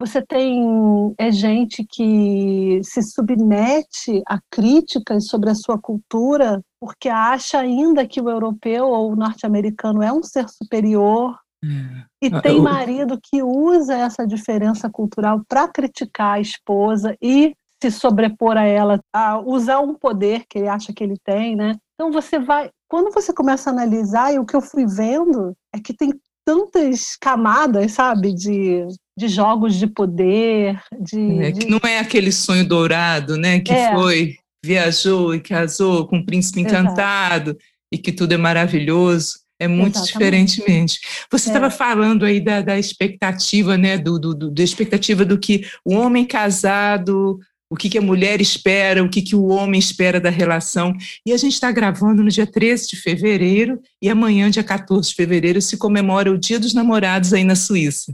Você 0.00 0.22
tem 0.22 1.14
é, 1.18 1.30
gente 1.30 1.84
que 1.84 2.80
se 2.82 3.02
submete 3.02 4.22
a 4.26 4.40
críticas 4.50 5.26
sobre 5.26 5.50
a 5.50 5.54
sua 5.54 5.78
cultura 5.78 6.62
porque 6.80 7.10
acha 7.10 7.58
ainda 7.58 8.08
que 8.08 8.18
o 8.18 8.30
europeu 8.30 8.86
ou 8.86 9.12
o 9.12 9.16
norte-americano 9.16 10.02
é 10.02 10.10
um 10.10 10.22
ser 10.22 10.48
superior. 10.48 11.38
É. 11.62 12.26
E 12.26 12.34
ah, 12.34 12.40
tem 12.40 12.58
marido 12.58 13.20
que 13.22 13.42
usa 13.42 13.94
essa 13.94 14.26
diferença 14.26 14.88
cultural 14.88 15.42
para 15.46 15.68
criticar 15.68 16.36
a 16.36 16.40
esposa 16.40 17.14
e 17.20 17.54
se 17.82 17.90
sobrepor 17.90 18.56
a 18.56 18.64
ela, 18.64 18.98
a 19.12 19.38
usar 19.38 19.80
um 19.80 19.94
poder 19.94 20.44
que 20.48 20.58
ele 20.58 20.68
acha 20.68 20.92
que 20.94 21.04
ele 21.04 21.16
tem, 21.22 21.54
né? 21.54 21.76
Então 21.94 22.10
você 22.10 22.38
vai, 22.38 22.70
quando 22.88 23.12
você 23.12 23.32
começa 23.32 23.68
a 23.68 23.72
analisar, 23.72 24.32
e 24.32 24.38
o 24.38 24.46
que 24.46 24.56
eu 24.56 24.62
fui 24.62 24.86
vendo 24.86 25.54
é 25.74 25.78
que 25.78 25.92
tem 25.92 26.12
tantas 26.44 27.16
camadas, 27.16 27.92
sabe, 27.92 28.32
de, 28.34 28.86
de 29.20 29.28
jogos 29.28 29.74
de 29.74 29.86
poder, 29.86 30.80
de, 30.98 31.42
é, 31.42 31.50
de... 31.50 31.60
que 31.60 31.70
não 31.70 31.80
é 31.84 31.98
aquele 31.98 32.32
sonho 32.32 32.66
dourado, 32.66 33.36
né, 33.36 33.60
que 33.60 33.72
é. 33.72 33.92
foi, 33.92 34.36
viajou 34.64 35.34
e 35.34 35.40
casou 35.40 36.06
com 36.06 36.16
um 36.16 36.24
príncipe 36.24 36.60
encantado 36.60 37.50
Exato. 37.50 37.64
e 37.92 37.98
que 37.98 38.10
tudo 38.10 38.32
é 38.32 38.36
maravilhoso. 38.38 39.38
É 39.62 39.68
muito 39.68 39.98
Exatamente. 39.98 40.56
diferentemente. 40.56 41.00
Você 41.30 41.50
estava 41.50 41.66
é. 41.66 41.70
falando 41.70 42.24
aí 42.24 42.40
da, 42.40 42.62
da 42.62 42.78
expectativa, 42.78 43.76
né? 43.76 43.98
Do, 43.98 44.18
do, 44.18 44.34
do, 44.34 44.50
da 44.50 44.62
expectativa 44.62 45.22
do 45.22 45.38
que 45.38 45.66
o 45.84 45.92
homem 45.92 46.24
casado 46.24 47.38
o 47.70 47.76
que, 47.76 47.88
que 47.88 47.98
a 47.98 48.02
mulher 48.02 48.40
espera, 48.40 49.02
o 49.02 49.08
que, 49.08 49.22
que 49.22 49.36
o 49.36 49.46
homem 49.46 49.78
espera 49.78 50.20
da 50.20 50.28
relação. 50.28 50.92
E 51.24 51.32
a 51.32 51.36
gente 51.36 51.52
está 51.52 51.70
gravando 51.70 52.24
no 52.24 52.28
dia 52.28 52.46
13 52.46 52.88
de 52.88 52.96
fevereiro 52.96 53.80
e 54.02 54.10
amanhã, 54.10 54.50
dia 54.50 54.64
14 54.64 55.10
de 55.10 55.14
fevereiro, 55.14 55.62
se 55.62 55.76
comemora 55.76 56.32
o 56.32 56.38
Dia 56.38 56.58
dos 56.58 56.74
Namorados 56.74 57.32
aí 57.32 57.44
na 57.44 57.54
Suíça. 57.54 58.12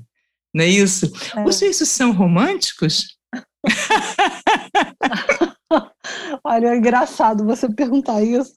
Não 0.56 0.64
é 0.64 0.68
isso? 0.68 1.12
É. 1.36 1.44
Os 1.44 1.56
suíços 1.56 1.90
são 1.90 2.12
românticos? 2.12 3.18
Olha, 6.42 6.68
é 6.68 6.76
engraçado 6.78 7.44
você 7.44 7.68
perguntar 7.68 8.22
isso 8.22 8.54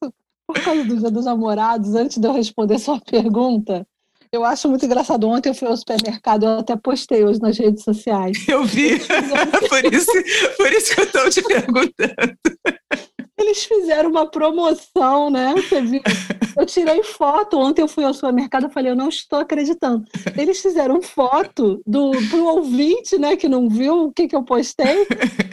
por 0.48 0.58
causa 0.64 0.86
do 0.86 0.98
Dia 0.98 1.12
dos 1.12 1.26
Namorados, 1.26 1.96
antes 1.96 2.18
de 2.18 2.26
eu 2.26 2.32
responder 2.32 2.80
sua 2.80 3.02
pergunta. 3.02 3.86
Eu 4.32 4.46
acho 4.46 4.70
muito 4.70 4.86
engraçado. 4.86 5.28
Ontem 5.28 5.50
eu 5.50 5.54
fui 5.54 5.68
ao 5.68 5.76
supermercado, 5.76 6.46
eu 6.46 6.60
até 6.60 6.78
postei 6.78 7.26
hoje 7.26 7.42
nas 7.42 7.58
redes 7.58 7.84
sociais. 7.84 8.48
Eu 8.48 8.64
vi. 8.64 8.98
por, 9.68 9.94
isso, 9.94 10.14
por 10.56 10.72
isso 10.72 10.96
que 10.96 11.02
eu 11.02 11.06
estou 11.06 11.30
te 11.30 11.42
perguntando. 11.42 12.38
Eles 13.40 13.64
fizeram 13.64 14.10
uma 14.10 14.30
promoção, 14.30 15.30
né? 15.30 15.54
Você 15.56 15.82
viu? 15.82 16.02
Eu 16.58 16.66
tirei 16.66 17.02
foto. 17.04 17.58
Ontem 17.58 17.82
eu 17.82 17.88
fui 17.88 18.04
ao 18.04 18.14
supermercado 18.14 18.68
e 18.68 18.74
falei, 18.74 18.92
eu 18.92 18.96
não 18.96 19.08
estou 19.08 19.40
acreditando. 19.40 20.06
Eles 20.38 20.62
fizeram 20.62 21.02
foto 21.02 21.82
do 21.88 22.12
pro 22.30 22.46
ouvinte, 22.46 23.18
né, 23.18 23.38
que 23.38 23.48
não 23.48 23.70
viu 23.70 24.06
o 24.06 24.12
que, 24.12 24.28
que 24.28 24.36
eu 24.36 24.44
postei, 24.44 25.06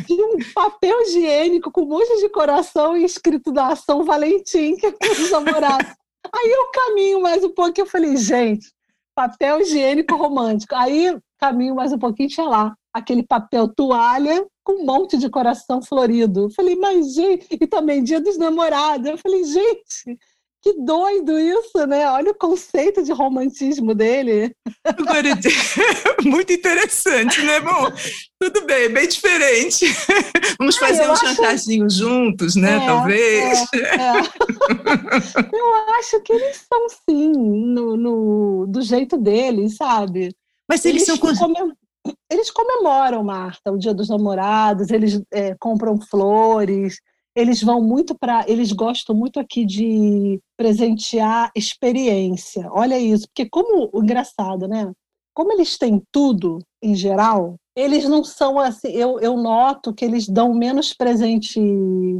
de 0.06 0.14
um 0.14 0.38
papel 0.52 1.00
higiênico 1.02 1.70
com 1.70 1.82
um 1.82 1.88
monte 1.88 2.20
de 2.20 2.28
coração 2.28 2.96
e 2.96 3.04
escrito 3.04 3.52
da 3.52 3.68
Ação 3.68 4.04
Valentim, 4.04 4.74
que 4.76 4.86
é 4.86 4.94
os 5.12 5.30
namorados. 5.30 5.92
Aí 6.34 6.50
eu 6.50 6.70
caminho 6.72 7.22
mais 7.22 7.44
um 7.44 7.50
pouco 7.50 7.80
eu 7.80 7.86
falei, 7.86 8.16
gente, 8.16 8.66
papel 9.14 9.60
higiênico 9.60 10.16
romântico. 10.16 10.74
Aí 10.74 11.16
caminho 11.38 11.74
mais 11.74 11.92
um 11.92 11.98
pouquinho, 11.98 12.28
tinha 12.28 12.48
lá 12.48 12.74
aquele 12.92 13.22
papel 13.22 13.68
toalha 13.68 14.44
com 14.66 14.82
um 14.82 14.84
monte 14.84 15.16
de 15.16 15.30
coração 15.30 15.80
florido. 15.80 16.46
Eu 16.46 16.50
falei, 16.50 16.74
mas 16.74 17.14
gente, 17.14 17.46
e 17.52 17.66
também 17.68 18.02
dia 18.02 18.20
dos 18.20 18.36
namorados. 18.36 19.06
Eu 19.06 19.16
falei, 19.16 19.44
gente, 19.44 20.18
que 20.60 20.72
doido 20.82 21.38
isso, 21.38 21.86
né? 21.86 22.10
Olha 22.10 22.32
o 22.32 22.34
conceito 22.34 23.00
de 23.04 23.12
romantismo 23.12 23.94
dele. 23.94 24.52
Agora, 24.84 25.28
muito 26.26 26.52
interessante, 26.52 27.40
né? 27.42 27.60
Bom, 27.60 27.92
tudo 28.40 28.66
bem, 28.66 28.88
bem 28.88 29.06
diferente. 29.06 29.86
Vamos 30.58 30.74
ah, 30.78 30.80
fazer 30.80 31.06
um 31.06 31.12
acho... 31.12 31.88
juntos, 31.88 32.56
né? 32.56 32.82
É, 32.82 32.86
Talvez. 32.86 33.58
É, 33.72 33.78
é. 33.78 34.18
eu 35.54 35.74
acho 35.94 36.20
que 36.22 36.32
eles 36.32 36.66
são, 36.68 36.88
sim, 37.08 37.30
no, 37.30 37.96
no, 37.96 38.66
do 38.66 38.82
jeito 38.82 39.16
deles, 39.16 39.76
sabe? 39.76 40.34
Mas 40.68 40.84
eles, 40.84 41.08
eles 41.08 41.20
são. 41.20 41.36
Comem... 41.36 41.72
Eles 42.30 42.50
comemoram, 42.50 43.22
Marta, 43.22 43.72
o 43.72 43.78
Dia 43.78 43.94
dos 43.94 44.08
Namorados, 44.08 44.90
eles 44.90 45.20
é, 45.32 45.54
compram 45.58 46.00
flores 46.00 46.98
eles 47.36 47.62
vão 47.62 47.82
muito 47.82 48.14
para. 48.18 48.46
Eles 48.48 48.72
gostam 48.72 49.14
muito 49.14 49.38
aqui 49.38 49.66
de 49.66 50.40
presentear 50.56 51.50
experiência. 51.54 52.66
Olha 52.72 52.98
isso, 52.98 53.28
porque 53.28 53.46
como 53.48 53.90
engraçado, 53.94 54.66
né? 54.66 54.90
Como 55.34 55.52
eles 55.52 55.76
têm 55.76 56.02
tudo 56.10 56.60
em 56.82 56.94
geral, 56.94 57.56
eles 57.76 58.08
não 58.08 58.24
são 58.24 58.58
assim. 58.58 58.88
Eu, 58.88 59.20
eu 59.20 59.36
noto 59.36 59.92
que 59.92 60.02
eles 60.02 60.26
dão 60.26 60.54
menos 60.54 60.94
presente 60.94 61.60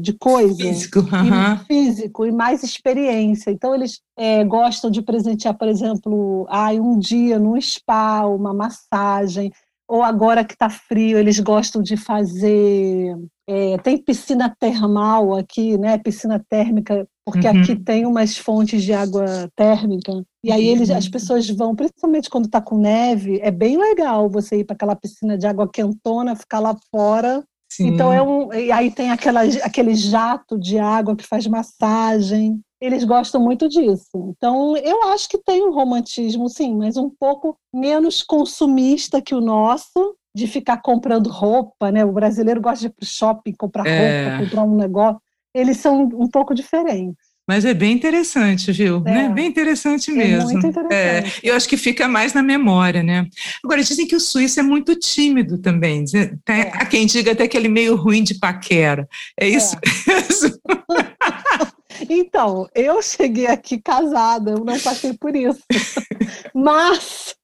de 0.02 0.12
coisa. 0.12 0.54
Físico, 0.54 0.98
e, 1.00 1.64
físico 1.64 2.26
e 2.26 2.30
mais 2.30 2.62
experiência. 2.62 3.50
Então, 3.50 3.74
eles 3.74 4.02
é, 4.18 4.44
gostam 4.44 4.90
de 4.90 5.00
presentear, 5.00 5.56
por 5.56 5.66
exemplo, 5.66 6.46
ah, 6.50 6.72
um 6.72 6.98
dia 6.98 7.38
num 7.38 7.58
spa, 7.58 8.26
uma 8.26 8.52
massagem 8.52 9.50
ou 9.88 10.02
agora 10.02 10.44
que 10.44 10.54
está 10.54 10.68
frio, 10.68 11.18
eles 11.18 11.38
gostam 11.38 11.82
de 11.82 11.96
fazer. 11.96 13.16
É, 13.48 13.78
tem 13.78 13.96
piscina 13.96 14.54
termal 14.58 15.36
aqui, 15.36 15.78
né? 15.78 15.96
Piscina 15.98 16.44
térmica, 16.48 17.06
porque 17.24 17.46
uhum. 17.46 17.60
aqui 17.60 17.76
tem 17.76 18.04
umas 18.04 18.36
fontes 18.36 18.82
de 18.82 18.92
água 18.92 19.48
térmica. 19.54 20.12
E 20.42 20.50
aí 20.50 20.66
eles, 20.66 20.90
as 20.90 21.04
uhum. 21.04 21.10
pessoas 21.12 21.48
vão, 21.48 21.74
principalmente 21.74 22.28
quando 22.28 22.46
está 22.46 22.60
com 22.60 22.78
neve, 22.78 23.38
é 23.40 23.50
bem 23.50 23.76
legal 23.76 24.28
você 24.28 24.58
ir 24.58 24.64
para 24.64 24.74
aquela 24.74 24.96
piscina 24.96 25.38
de 25.38 25.46
água 25.46 25.70
quentona, 25.70 26.34
ficar 26.34 26.58
lá 26.58 26.76
fora. 26.90 27.44
Sim. 27.70 27.88
Então 27.88 28.12
é 28.12 28.22
um. 28.22 28.52
E 28.52 28.72
aí 28.72 28.90
tem 28.90 29.10
aquela, 29.10 29.42
aquele 29.62 29.94
jato 29.94 30.58
de 30.58 30.78
água 30.78 31.14
que 31.14 31.26
faz 31.26 31.46
massagem 31.46 32.60
eles 32.80 33.04
gostam 33.04 33.40
muito 33.40 33.68
disso. 33.68 34.35
Então, 34.37 34.76
eu 34.76 35.04
acho 35.04 35.28
que 35.28 35.38
tem 35.38 35.64
um 35.64 35.73
romantismo, 35.73 36.49
sim, 36.49 36.75
mas 36.76 36.97
um 36.97 37.09
pouco 37.09 37.56
menos 37.73 38.23
consumista 38.23 39.23
que 39.23 39.35
o 39.35 39.40
nosso, 39.40 40.16
de 40.35 40.47
ficar 40.47 40.78
comprando 40.78 41.28
roupa, 41.28 41.90
né? 41.90 42.04
O 42.04 42.12
brasileiro 42.12 42.61
gosta 42.61 42.80
de 42.80 42.87
ir 42.87 42.90
para 42.90 43.04
o 43.04 43.06
shopping, 43.06 43.52
comprar 43.52 43.87
é. 43.87 44.28
roupa, 44.28 44.45
comprar 44.45 44.64
um 44.64 44.76
negócio. 44.76 45.21
Eles 45.54 45.78
são 45.78 46.02
um 46.02 46.28
pouco 46.28 46.54
diferentes. 46.54 47.26
Mas 47.49 47.64
é 47.64 47.73
bem 47.73 47.92
interessante, 47.92 48.73
viu? 48.73 49.02
É. 49.06 49.11
Né? 49.11 49.28
Bem 49.28 49.47
interessante 49.47 50.11
mesmo. 50.11 50.50
É 50.50 50.52
muito 50.52 50.66
interessante. 50.66 50.92
É, 50.92 51.49
eu 51.49 51.54
acho 51.54 51.68
que 51.68 51.76
fica 51.76 52.09
mais 52.09 52.35
na 52.35 52.42
memória, 52.42 53.04
né? 53.04 53.25
Agora, 53.64 53.83
dizem 53.85 54.06
que 54.06 54.16
o 54.16 54.21
suíço 54.21 54.59
é 54.59 54.64
muito 54.64 54.97
tímido 54.97 55.56
também. 55.56 56.04
Tem, 56.04 56.61
é. 56.61 56.73
Há 56.75 56.85
quem 56.85 57.06
diga 57.06 57.33
até 57.33 57.47
que 57.47 57.56
ele 57.56 57.68
é 57.68 57.71
meio 57.71 57.95
ruim 57.95 58.25
de 58.25 58.35
paquera. 58.35 59.09
É 59.40 59.49
isso 59.49 59.76
é. 59.76 60.12
mesmo? 60.12 60.59
então, 62.12 62.68
eu 62.75 63.00
cheguei 63.02 63.46
aqui 63.46 63.80
casada, 63.80 64.52
eu 64.52 64.64
não 64.64 64.78
passei 64.80 65.12
por 65.14 65.34
isso. 65.34 65.62
Mas 66.54 67.34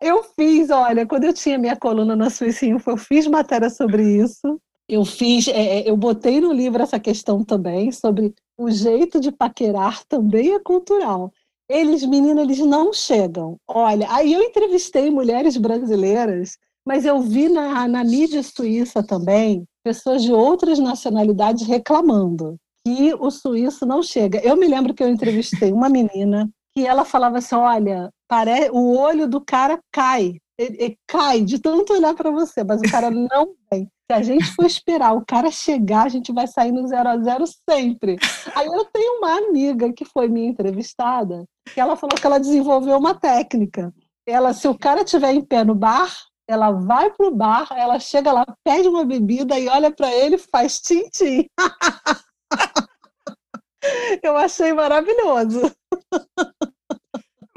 eu 0.00 0.22
fiz, 0.38 0.70
olha, 0.70 1.06
quando 1.06 1.24
eu 1.24 1.32
tinha 1.32 1.58
minha 1.58 1.76
coluna 1.76 2.14
na 2.16 2.30
Suíça 2.30 2.66
eu 2.66 2.96
fiz 2.96 3.26
matéria 3.26 3.70
sobre 3.70 4.02
isso. 4.02 4.60
Eu 4.88 5.04
fiz, 5.04 5.48
é, 5.48 5.80
é, 5.80 5.90
eu 5.90 5.96
botei 5.96 6.40
no 6.40 6.52
livro 6.52 6.82
essa 6.82 6.98
questão 6.98 7.44
também 7.44 7.92
sobre 7.92 8.34
o 8.56 8.70
jeito 8.70 9.20
de 9.20 9.30
paquerar 9.30 10.02
também 10.06 10.54
é 10.54 10.60
cultural. 10.60 11.30
Eles, 11.68 12.02
meninas, 12.04 12.44
eles 12.44 12.58
não 12.60 12.92
chegam. 12.92 13.58
Olha, 13.68 14.06
aí 14.10 14.32
eu 14.32 14.42
entrevistei 14.42 15.10
mulheres 15.10 15.58
brasileiras, 15.58 16.56
mas 16.86 17.04
eu 17.04 17.20
vi 17.20 17.50
na, 17.50 17.86
na 17.86 18.02
mídia 18.02 18.42
suíça 18.42 19.02
também 19.02 19.64
pessoas 19.84 20.22
de 20.22 20.32
outras 20.32 20.78
nacionalidades 20.78 21.66
reclamando 21.66 22.58
que 22.88 23.14
o 23.14 23.30
suíço 23.30 23.84
não 23.84 24.02
chega. 24.02 24.40
Eu 24.40 24.56
me 24.56 24.66
lembro 24.66 24.94
que 24.94 25.02
eu 25.02 25.08
entrevistei 25.08 25.72
uma 25.72 25.88
menina 25.88 26.48
que 26.74 26.86
ela 26.86 27.04
falava 27.04 27.38
assim: 27.38 27.54
olha, 27.54 28.10
pare... 28.26 28.70
o 28.70 28.96
olho 28.96 29.28
do 29.28 29.40
cara 29.40 29.78
cai, 29.92 30.36
ele, 30.58 30.96
cai 31.06 31.42
de 31.42 31.58
tanto 31.58 31.92
olhar 31.92 32.14
para 32.14 32.30
você, 32.30 32.64
mas 32.64 32.80
o 32.80 32.90
cara 32.90 33.10
não 33.10 33.54
vem. 33.70 33.88
Se 34.10 34.16
a 34.16 34.22
gente 34.22 34.46
for 34.54 34.64
esperar 34.64 35.12
o 35.12 35.24
cara 35.24 35.50
chegar, 35.50 36.06
a 36.06 36.08
gente 36.08 36.32
vai 36.32 36.46
sair 36.46 36.72
no 36.72 36.86
zero 36.86 37.10
a 37.10 37.18
zero 37.18 37.44
sempre. 37.68 38.16
Aí 38.54 38.66
eu 38.66 38.84
tenho 38.86 39.18
uma 39.18 39.36
amiga 39.36 39.92
que 39.92 40.06
foi 40.06 40.28
minha 40.28 40.48
entrevistada, 40.48 41.44
que 41.74 41.78
ela 41.78 41.94
falou 41.94 42.16
que 42.18 42.26
ela 42.26 42.40
desenvolveu 42.40 42.96
uma 42.96 43.14
técnica. 43.14 43.92
Ela, 44.26 44.54
se 44.54 44.66
o 44.66 44.78
cara 44.78 45.02
estiver 45.02 45.34
em 45.34 45.44
pé 45.44 45.62
no 45.62 45.74
bar, 45.74 46.10
ela 46.48 46.70
vai 46.70 47.10
pro 47.10 47.30
bar, 47.30 47.68
ela 47.76 47.98
chega 47.98 48.32
lá, 48.32 48.46
pede 48.64 48.88
uma 48.88 49.04
bebida 49.04 49.58
e 49.58 49.68
olha 49.68 49.90
para 49.90 50.10
ele, 50.14 50.38
faz 50.38 50.80
tim-tim. 50.80 51.46
Eu 54.22 54.36
achei 54.36 54.72
maravilhoso. 54.72 55.70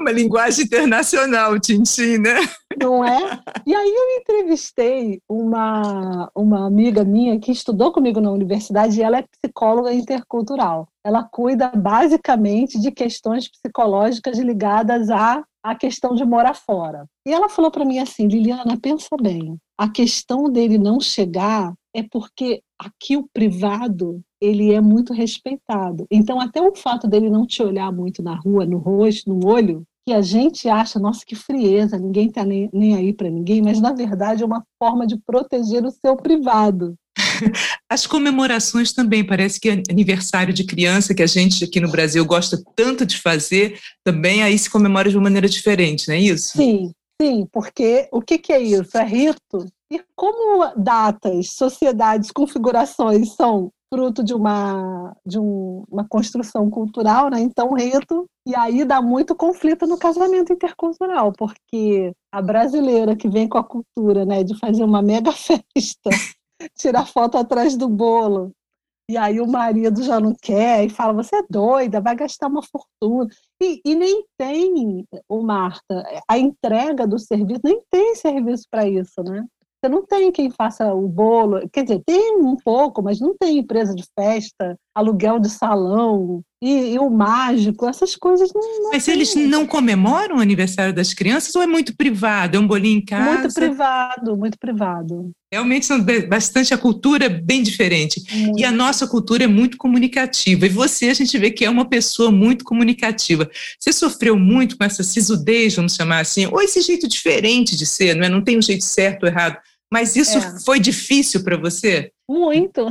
Uma 0.00 0.10
linguagem 0.10 0.64
internacional, 0.64 1.58
Tintin, 1.60 2.18
né? 2.18 2.34
Não 2.80 3.04
é? 3.04 3.40
E 3.64 3.72
aí 3.72 3.88
eu 3.88 4.20
entrevistei 4.20 5.20
uma, 5.28 6.28
uma 6.34 6.66
amiga 6.66 7.04
minha 7.04 7.38
que 7.38 7.52
estudou 7.52 7.92
comigo 7.92 8.20
na 8.20 8.32
universidade 8.32 8.98
e 8.98 9.02
ela 9.02 9.18
é 9.18 9.24
psicóloga 9.40 9.92
intercultural. 9.92 10.88
Ela 11.04 11.22
cuida 11.22 11.68
basicamente 11.68 12.80
de 12.80 12.90
questões 12.90 13.48
psicológicas 13.48 14.38
ligadas 14.38 15.08
à, 15.08 15.44
à 15.62 15.74
questão 15.76 16.16
de 16.16 16.24
morar 16.24 16.54
fora. 16.54 17.06
E 17.24 17.32
ela 17.32 17.48
falou 17.48 17.70
para 17.70 17.84
mim 17.84 18.00
assim, 18.00 18.26
Liliana, 18.26 18.76
pensa 18.80 19.16
bem, 19.20 19.56
a 19.78 19.88
questão 19.88 20.50
dele 20.50 20.78
não 20.78 20.98
chegar 20.98 21.72
é 21.94 22.02
porque 22.02 22.62
aqui 22.84 23.16
o 23.16 23.28
privado 23.32 24.22
ele 24.40 24.72
é 24.72 24.80
muito 24.80 25.12
respeitado. 25.12 26.06
Então, 26.10 26.40
até 26.40 26.60
o 26.60 26.74
fato 26.74 27.06
dele 27.06 27.30
não 27.30 27.46
te 27.46 27.62
olhar 27.62 27.92
muito 27.92 28.22
na 28.22 28.34
rua, 28.34 28.66
no 28.66 28.78
rosto, 28.78 29.32
no 29.32 29.46
olho, 29.46 29.84
que 30.04 30.12
a 30.12 30.20
gente 30.20 30.68
acha, 30.68 30.98
nossa, 30.98 31.24
que 31.24 31.36
frieza, 31.36 31.96
ninguém 31.96 32.26
está 32.26 32.44
nem, 32.44 32.68
nem 32.72 32.96
aí 32.96 33.12
para 33.12 33.30
ninguém, 33.30 33.62
mas 33.62 33.80
na 33.80 33.92
verdade 33.92 34.42
é 34.42 34.46
uma 34.46 34.64
forma 34.78 35.06
de 35.06 35.16
proteger 35.16 35.84
o 35.84 35.92
seu 35.92 36.16
privado. 36.16 36.96
As 37.88 38.04
comemorações 38.06 38.92
também, 38.92 39.24
parece 39.24 39.60
que 39.60 39.70
aniversário 39.88 40.52
de 40.52 40.64
criança, 40.64 41.14
que 41.14 41.22
a 41.22 41.26
gente 41.26 41.64
aqui 41.64 41.78
no 41.78 41.90
Brasil 41.90 42.24
gosta 42.24 42.60
tanto 42.74 43.06
de 43.06 43.20
fazer, 43.20 43.78
também 44.04 44.42
aí 44.42 44.58
se 44.58 44.68
comemora 44.68 45.08
de 45.08 45.16
uma 45.16 45.24
maneira 45.24 45.48
diferente, 45.48 46.08
não 46.08 46.16
é 46.16 46.20
isso? 46.20 46.56
Sim, 46.56 46.90
sim, 47.20 47.46
porque 47.52 48.08
o 48.10 48.20
que, 48.20 48.38
que 48.38 48.52
é 48.52 48.60
isso? 48.60 48.98
É 48.98 49.04
rito. 49.04 49.66
E 49.92 50.02
como 50.16 50.72
datas, 50.74 51.52
sociedades, 51.52 52.30
configurações 52.30 53.34
são 53.34 53.70
fruto 53.92 54.24
de 54.24 54.32
uma, 54.32 55.14
de 55.26 55.38
um, 55.38 55.84
uma 55.86 56.08
construção 56.08 56.70
cultural, 56.70 57.28
né? 57.28 57.40
Então, 57.40 57.74
rito, 57.74 58.24
e 58.48 58.56
aí 58.56 58.86
dá 58.86 59.02
muito 59.02 59.36
conflito 59.36 59.86
no 59.86 59.98
casamento 59.98 60.50
intercultural, 60.50 61.30
porque 61.36 62.10
a 62.32 62.40
brasileira 62.40 63.14
que 63.14 63.28
vem 63.28 63.46
com 63.46 63.58
a 63.58 63.64
cultura, 63.64 64.24
né, 64.24 64.42
de 64.42 64.58
fazer 64.58 64.82
uma 64.82 65.02
mega 65.02 65.30
festa, 65.36 66.08
tirar 66.74 67.06
foto 67.06 67.36
atrás 67.36 67.76
do 67.76 67.86
bolo, 67.86 68.50
e 69.10 69.16
aí 69.18 69.42
o 69.42 69.46
marido 69.46 70.02
já 70.02 70.18
não 70.18 70.34
quer 70.40 70.86
e 70.86 70.88
fala: 70.88 71.12
você 71.12 71.36
é 71.36 71.42
doida, 71.50 72.00
vai 72.00 72.16
gastar 72.16 72.46
uma 72.46 72.62
fortuna. 72.62 73.28
E, 73.60 73.78
e 73.84 73.94
nem 73.94 74.24
tem, 74.38 75.06
o 75.28 75.42
Marta, 75.42 76.02
a 76.26 76.38
entrega 76.38 77.06
do 77.06 77.18
serviço, 77.18 77.60
nem 77.62 77.82
tem 77.90 78.14
serviço 78.14 78.64
para 78.70 78.88
isso, 78.88 79.22
né? 79.22 79.44
Você 79.82 79.88
não 79.88 80.06
tem 80.06 80.30
quem 80.30 80.48
faça 80.48 80.94
o 80.94 81.08
bolo, 81.08 81.68
quer 81.72 81.82
dizer, 81.82 82.00
tem 82.06 82.36
um 82.36 82.54
pouco, 82.54 83.02
mas 83.02 83.18
não 83.18 83.36
tem 83.36 83.58
empresa 83.58 83.92
de 83.92 84.04
festa, 84.16 84.78
aluguel 84.94 85.40
de 85.40 85.50
salão 85.50 86.40
e, 86.62 86.92
e 86.92 86.98
o 87.00 87.10
mágico, 87.10 87.88
essas 87.88 88.14
coisas 88.14 88.52
não. 88.54 88.62
não 88.62 88.90
mas 88.92 89.06
tem. 89.06 89.14
eles 89.14 89.34
não 89.34 89.66
comemoram 89.66 90.36
o 90.36 90.40
aniversário 90.40 90.94
das 90.94 91.12
crianças 91.12 91.52
ou 91.56 91.62
é 91.62 91.66
muito 91.66 91.96
privado? 91.96 92.56
É 92.56 92.60
um 92.60 92.66
bolinho 92.66 92.98
em 92.98 93.04
casa? 93.04 93.40
Muito 93.40 93.54
privado, 93.54 94.36
muito 94.36 94.56
privado. 94.56 95.32
Realmente 95.52 95.84
são 95.84 95.98
bastante 96.28 96.72
a 96.72 96.78
cultura 96.78 97.24
é 97.24 97.28
bem 97.28 97.64
diferente. 97.64 98.22
Muito. 98.32 98.60
E 98.60 98.64
a 98.64 98.70
nossa 98.70 99.08
cultura 99.08 99.42
é 99.42 99.48
muito 99.48 99.76
comunicativa. 99.76 100.64
E 100.64 100.68
você, 100.68 101.06
a 101.06 101.14
gente 101.14 101.36
vê 101.36 101.50
que 101.50 101.64
é 101.64 101.68
uma 101.68 101.88
pessoa 101.88 102.30
muito 102.30 102.64
comunicativa. 102.64 103.50
Você 103.80 103.92
sofreu 103.92 104.38
muito 104.38 104.78
com 104.78 104.84
essa 104.84 105.02
sisudez, 105.02 105.74
vamos 105.74 105.96
chamar 105.96 106.20
assim, 106.20 106.46
ou 106.46 106.62
esse 106.62 106.80
jeito 106.80 107.08
diferente 107.08 107.76
de 107.76 107.84
ser, 107.84 108.14
não 108.14 108.24
é? 108.24 108.28
Não 108.28 108.40
tem 108.40 108.56
um 108.56 108.62
jeito 108.62 108.84
certo 108.84 109.24
ou 109.24 109.28
errado. 109.28 109.58
Mas 109.92 110.16
isso 110.16 110.38
é. 110.38 110.60
foi 110.64 110.80
difícil 110.80 111.44
para 111.44 111.54
você? 111.54 112.10
Muito. 112.26 112.88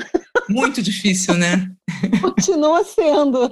Muito 0.48 0.84
difícil, 0.84 1.34
né? 1.34 1.68
Continua 2.22 2.84
sendo. 2.84 3.52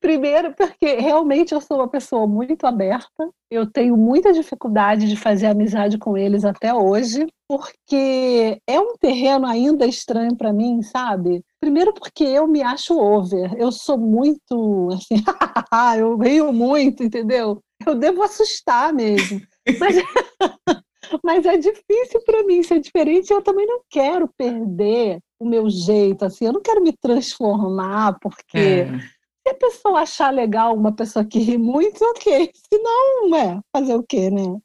Primeiro, 0.00 0.54
porque 0.54 0.94
realmente 0.94 1.52
eu 1.52 1.60
sou 1.60 1.76
uma 1.76 1.88
pessoa 1.88 2.26
muito 2.26 2.64
aberta. 2.66 3.28
Eu 3.50 3.70
tenho 3.70 3.94
muita 3.94 4.32
dificuldade 4.32 5.06
de 5.06 5.16
fazer 5.16 5.48
amizade 5.48 5.98
com 5.98 6.16
eles 6.16 6.46
até 6.46 6.72
hoje, 6.72 7.26
porque 7.46 8.58
é 8.66 8.80
um 8.80 8.96
terreno 8.96 9.46
ainda 9.46 9.84
estranho 9.84 10.34
para 10.34 10.50
mim, 10.50 10.80
sabe? 10.80 11.44
Primeiro, 11.60 11.92
porque 11.92 12.24
eu 12.24 12.46
me 12.46 12.62
acho 12.62 12.98
over. 12.98 13.54
Eu 13.58 13.70
sou 13.70 13.98
muito 13.98 14.88
assim, 14.94 15.22
eu 15.98 16.16
rio 16.16 16.54
muito, 16.54 17.02
entendeu? 17.02 17.62
Eu 17.86 17.94
devo 17.94 18.22
assustar 18.22 18.94
mesmo. 18.94 19.42
Mas 19.78 19.96
mas 21.22 21.44
é 21.46 21.56
difícil 21.56 22.20
para 22.24 22.42
mim 22.44 22.62
ser 22.62 22.80
diferente. 22.80 23.32
Eu 23.32 23.42
também 23.42 23.66
não 23.66 23.80
quero 23.90 24.28
perder 24.36 25.20
o 25.38 25.48
meu 25.48 25.68
jeito, 25.70 26.24
assim. 26.24 26.46
Eu 26.46 26.52
não 26.52 26.62
quero 26.62 26.82
me 26.82 26.92
transformar, 26.92 28.18
porque 28.20 28.58
é. 28.58 28.98
se 28.98 29.48
a 29.50 29.54
pessoa 29.54 30.00
achar 30.00 30.32
legal 30.32 30.74
uma 30.74 30.92
pessoa 30.92 31.24
que 31.24 31.38
ri 31.38 31.56
muito, 31.56 32.02
ok. 32.04 32.50
Se 32.54 32.78
não, 32.78 33.34
é 33.36 33.60
fazer 33.72 33.94
o 33.94 34.02
quê, 34.02 34.30
né? 34.30 34.58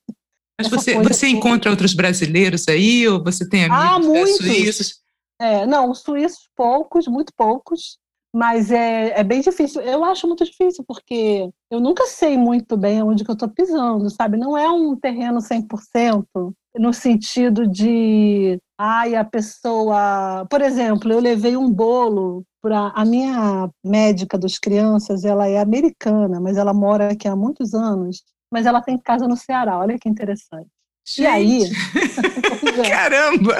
Mas 0.59 0.69
você, 0.69 0.99
você 1.01 1.27
encontra 1.27 1.71
outros 1.71 1.93
brasileiros 1.93 2.67
aí, 2.67 3.07
ou 3.07 3.23
você 3.23 3.47
tem 3.47 3.65
amigos 3.65 3.85
ah, 3.85 3.99
muitos. 3.99 4.37
suíços? 4.37 5.03
É, 5.41 5.65
não, 5.65 5.93
suíços 5.93 6.47
poucos, 6.55 7.07
muito 7.07 7.33
poucos. 7.35 7.97
Mas 8.35 8.71
é, 8.71 9.19
é 9.19 9.23
bem 9.23 9.41
difícil. 9.41 9.81
Eu 9.81 10.03
acho 10.03 10.27
muito 10.27 10.43
difícil, 10.43 10.83
porque 10.87 11.49
eu 11.69 11.79
nunca 11.79 12.05
sei 12.07 12.35
muito 12.37 12.75
bem 12.75 13.01
onde 13.03 13.23
que 13.23 13.29
eu 13.29 13.33
estou 13.33 13.47
pisando, 13.49 14.09
sabe? 14.09 14.37
Não 14.37 14.57
é 14.57 14.67
um 14.69 14.95
terreno 14.95 15.39
100%, 15.39 16.53
no 16.75 16.91
sentido 16.93 17.67
de, 17.67 18.59
ai, 18.77 19.15
a 19.15 19.23
pessoa... 19.23 20.45
Por 20.49 20.61
exemplo, 20.61 21.11
eu 21.13 21.19
levei 21.19 21.55
um 21.55 21.71
bolo 21.71 22.43
para 22.61 22.87
a 22.95 23.05
minha 23.05 23.69
médica 23.85 24.37
dos 24.37 24.57
crianças, 24.57 25.23
ela 25.25 25.47
é 25.47 25.59
americana, 25.59 26.39
mas 26.39 26.57
ela 26.57 26.73
mora 26.73 27.11
aqui 27.11 27.27
há 27.27 27.35
muitos 27.35 27.73
anos, 27.75 28.23
mas 28.51 28.65
ela 28.65 28.81
tem 28.81 28.97
casa 28.97 29.27
no 29.27 29.35
Ceará, 29.37 29.77
olha 29.77 29.99
que 29.99 30.09
interessante. 30.09 30.69
Gente. 31.05 31.21
E 31.21 31.25
aí. 31.25 31.69
Caramba! 32.89 33.55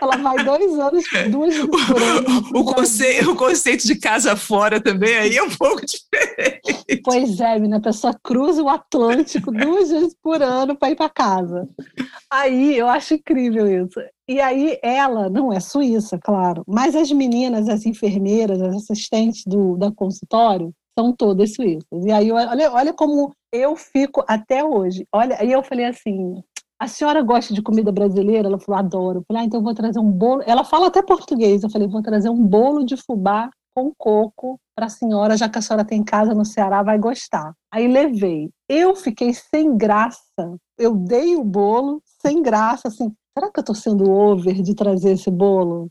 Ela 0.00 0.16
vai 0.16 0.44
dois 0.44 0.78
anos, 0.78 1.04
duas 1.30 1.54
vezes 1.54 1.70
por 1.70 2.02
ano. 2.02 2.42
O, 2.54 2.64
conceito, 2.64 3.30
o 3.30 3.36
conceito 3.36 3.86
de 3.86 3.94
casa 3.96 4.36
fora 4.36 4.80
também 4.80 5.16
aí 5.16 5.36
é 5.36 5.42
um 5.42 5.50
pouco 5.50 5.84
diferente. 5.86 7.02
Pois 7.04 7.40
é, 7.40 7.54
menina, 7.54 7.78
a 7.78 7.80
pessoa 7.80 8.14
cruza 8.22 8.62
o 8.62 8.68
Atlântico 8.68 9.50
duas 9.52 9.90
vezes 9.90 10.14
por 10.22 10.42
ano 10.42 10.76
para 10.76 10.90
ir 10.90 10.96
para 10.96 11.08
casa. 11.08 11.68
Aí 12.30 12.76
eu 12.76 12.88
acho 12.88 13.14
incrível 13.14 13.84
isso. 13.84 14.00
E 14.28 14.40
aí 14.40 14.78
ela 14.82 15.28
não 15.28 15.52
é 15.52 15.60
suíça, 15.60 16.18
claro, 16.18 16.62
mas 16.66 16.94
as 16.94 17.10
meninas, 17.10 17.68
as 17.68 17.84
enfermeiras, 17.84 18.60
as 18.60 18.76
assistentes 18.76 19.44
do 19.44 19.76
da 19.76 19.90
consultório, 19.90 20.72
são 20.98 21.12
todas 21.12 21.54
suíças. 21.54 22.04
E 22.04 22.10
aí 22.10 22.30
olha, 22.30 22.72
olha 22.72 22.92
como 22.92 23.34
eu 23.52 23.76
fico 23.76 24.24
até 24.28 24.64
hoje. 24.64 25.06
Olha, 25.12 25.36
aí 25.38 25.50
eu 25.50 25.62
falei 25.62 25.86
assim, 25.86 26.42
a 26.82 26.88
senhora 26.88 27.22
gosta 27.22 27.54
de 27.54 27.62
comida 27.62 27.92
brasileira? 27.92 28.48
Ela 28.48 28.58
falou, 28.58 28.76
adoro. 28.76 29.18
Eu 29.20 29.24
falei, 29.28 29.42
ah, 29.42 29.46
então 29.46 29.62
vou 29.62 29.72
trazer 29.72 30.00
um 30.00 30.10
bolo. 30.10 30.42
Ela 30.44 30.64
fala 30.64 30.88
até 30.88 31.00
português. 31.00 31.62
Eu 31.62 31.70
falei, 31.70 31.86
vou 31.86 32.02
trazer 32.02 32.28
um 32.28 32.44
bolo 32.44 32.84
de 32.84 32.96
fubá 32.96 33.48
com 33.72 33.92
coco 33.96 34.58
para 34.74 34.86
a 34.86 34.88
senhora, 34.88 35.36
já 35.36 35.48
que 35.48 35.58
a 35.58 35.62
senhora 35.62 35.84
tem 35.84 36.00
em 36.00 36.04
casa 36.04 36.34
no 36.34 36.44
Ceará, 36.44 36.82
vai 36.82 36.98
gostar. 36.98 37.54
Aí 37.72 37.86
levei. 37.86 38.50
Eu 38.68 38.96
fiquei 38.96 39.32
sem 39.32 39.76
graça. 39.76 40.56
Eu 40.76 40.96
dei 40.96 41.36
o 41.36 41.44
bolo 41.44 42.02
sem 42.20 42.42
graça, 42.42 42.88
assim. 42.88 43.12
Será 43.38 43.48
que 43.52 43.60
eu 43.60 43.62
estou 43.62 43.76
sendo 43.76 44.10
over 44.10 44.60
de 44.60 44.74
trazer 44.74 45.12
esse 45.12 45.30
bolo? 45.30 45.88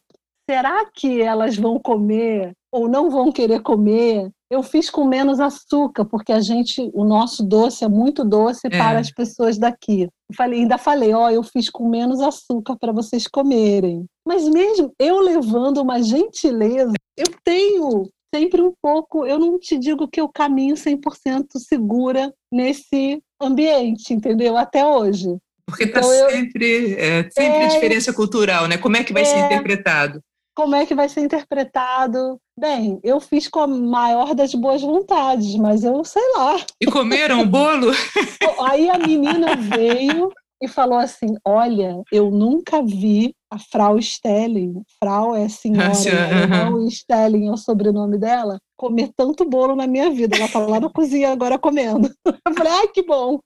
Será 0.50 0.86
que 0.94 1.22
elas 1.22 1.56
vão 1.56 1.80
comer 1.80 2.54
ou 2.72 2.88
não 2.88 3.10
vão 3.10 3.32
querer 3.32 3.62
comer? 3.62 4.30
Eu 4.50 4.64
fiz 4.64 4.90
com 4.90 5.06
menos 5.06 5.40
açúcar, 5.40 6.06
porque 6.06 6.32
a 6.32 6.42
gente, 6.42 6.90
o 6.94 7.04
nosso 7.04 7.44
doce 7.44 7.84
é 7.84 7.88
muito 7.88 8.24
doce 8.24 8.68
é. 8.68 8.70
para 8.70 9.00
as 9.00 9.12
pessoas 9.12 9.58
daqui. 9.58 10.04
Eu 10.04 10.36
falei, 10.36 10.60
ainda 10.62 10.78
falei, 10.78 11.14
ó, 11.14 11.30
eu 11.30 11.44
fiz 11.44 11.70
com 11.70 11.90
menos 11.90 12.22
açúcar 12.22 12.76
para 12.78 12.92
vocês 12.92 13.28
comerem. 13.28 14.06
Mas 14.28 14.48
mesmo 14.48 14.94
eu 15.00 15.20
levando 15.20 15.78
uma 15.78 16.02
gentileza, 16.02 16.94
eu 17.18 17.28
tenho 17.44 18.10
sempre 18.34 18.62
um 18.62 18.74
pouco, 18.82 19.26
eu 19.26 19.38
não 19.38 19.60
te 19.60 19.78
digo 19.78 20.08
que 20.08 20.22
eu 20.22 20.30
caminho 20.30 20.76
100% 20.76 21.46
segura 21.58 22.34
nesse 22.52 23.22
ambiente, 23.42 24.14
entendeu? 24.14 24.56
Até 24.56 24.86
hoje. 24.86 25.38
Porque 25.66 25.84
está 25.84 26.00
então, 26.00 26.30
sempre, 26.30 26.96
é, 26.96 27.30
sempre 27.30 27.64
é, 27.64 27.68
diferença 27.68 28.14
cultural, 28.14 28.68
né? 28.68 28.78
Como 28.78 28.98
é 28.98 29.04
que 29.04 29.14
vai 29.14 29.24
é, 29.24 29.26
ser 29.26 29.40
interpretado? 29.46 30.22
Como 30.62 30.76
é 30.76 30.86
que 30.86 30.94
vai 30.94 31.10
ser 31.10 31.22
interpretado? 31.22 32.38
Bem, 32.56 33.00
eu 33.04 33.20
fiz 33.20 33.48
com 33.48 33.62
a 33.62 33.68
maior 33.68 34.36
das 34.36 34.54
boas 34.54 34.80
vontades, 34.80 35.56
mas 35.56 35.84
eu 35.84 36.04
sei 36.04 36.22
lá. 36.38 36.56
E 36.80 36.86
comeram 36.86 37.42
o 37.42 37.48
bolo? 37.48 37.88
Aí 38.70 38.88
a 38.88 39.00
menina 39.00 39.56
veio 39.56 40.32
e 40.62 40.68
falou 40.68 41.00
assim: 41.00 41.36
Olha, 41.44 42.04
eu 42.12 42.30
nunca 42.30 42.84
vi 42.84 43.34
a 43.52 43.58
Frau 43.58 44.00
Stelling, 44.00 44.84
Frau 45.04 45.36
é 45.36 45.50
senhora, 45.50 45.90
uhum. 46.70 46.88
Stelling 46.88 47.48
é 47.48 47.52
o 47.52 47.58
sobrenome 47.58 48.20
dela, 48.20 48.60
comer 48.78 49.10
tanto 49.18 49.44
bolo 49.44 49.76
na 49.76 49.88
minha 49.88 50.12
vida. 50.12 50.36
Ela 50.36 50.46
estava 50.46 50.68
lá 50.68 50.80
na 50.80 50.92
cozinha 50.92 51.32
agora 51.32 51.58
comendo. 51.58 52.08
Eu 52.24 52.54
falei: 52.56 52.72
Ai, 52.72 52.88
que 52.90 53.02
bom. 53.02 53.40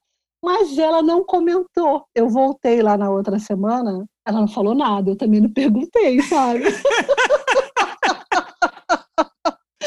Mas 0.45 0.77
ela 0.77 1.01
não 1.01 1.23
comentou. 1.23 2.05
Eu 2.13 2.29
voltei 2.29 2.83
lá 2.83 2.95
na 2.95 3.09
outra 3.09 3.39
semana, 3.39 4.05
ela 4.23 4.41
não 4.41 4.47
falou 4.47 4.75
nada, 4.75 5.09
eu 5.09 5.15
também 5.15 5.41
não 5.41 5.49
perguntei, 5.49 6.21
sabe? 6.21 6.65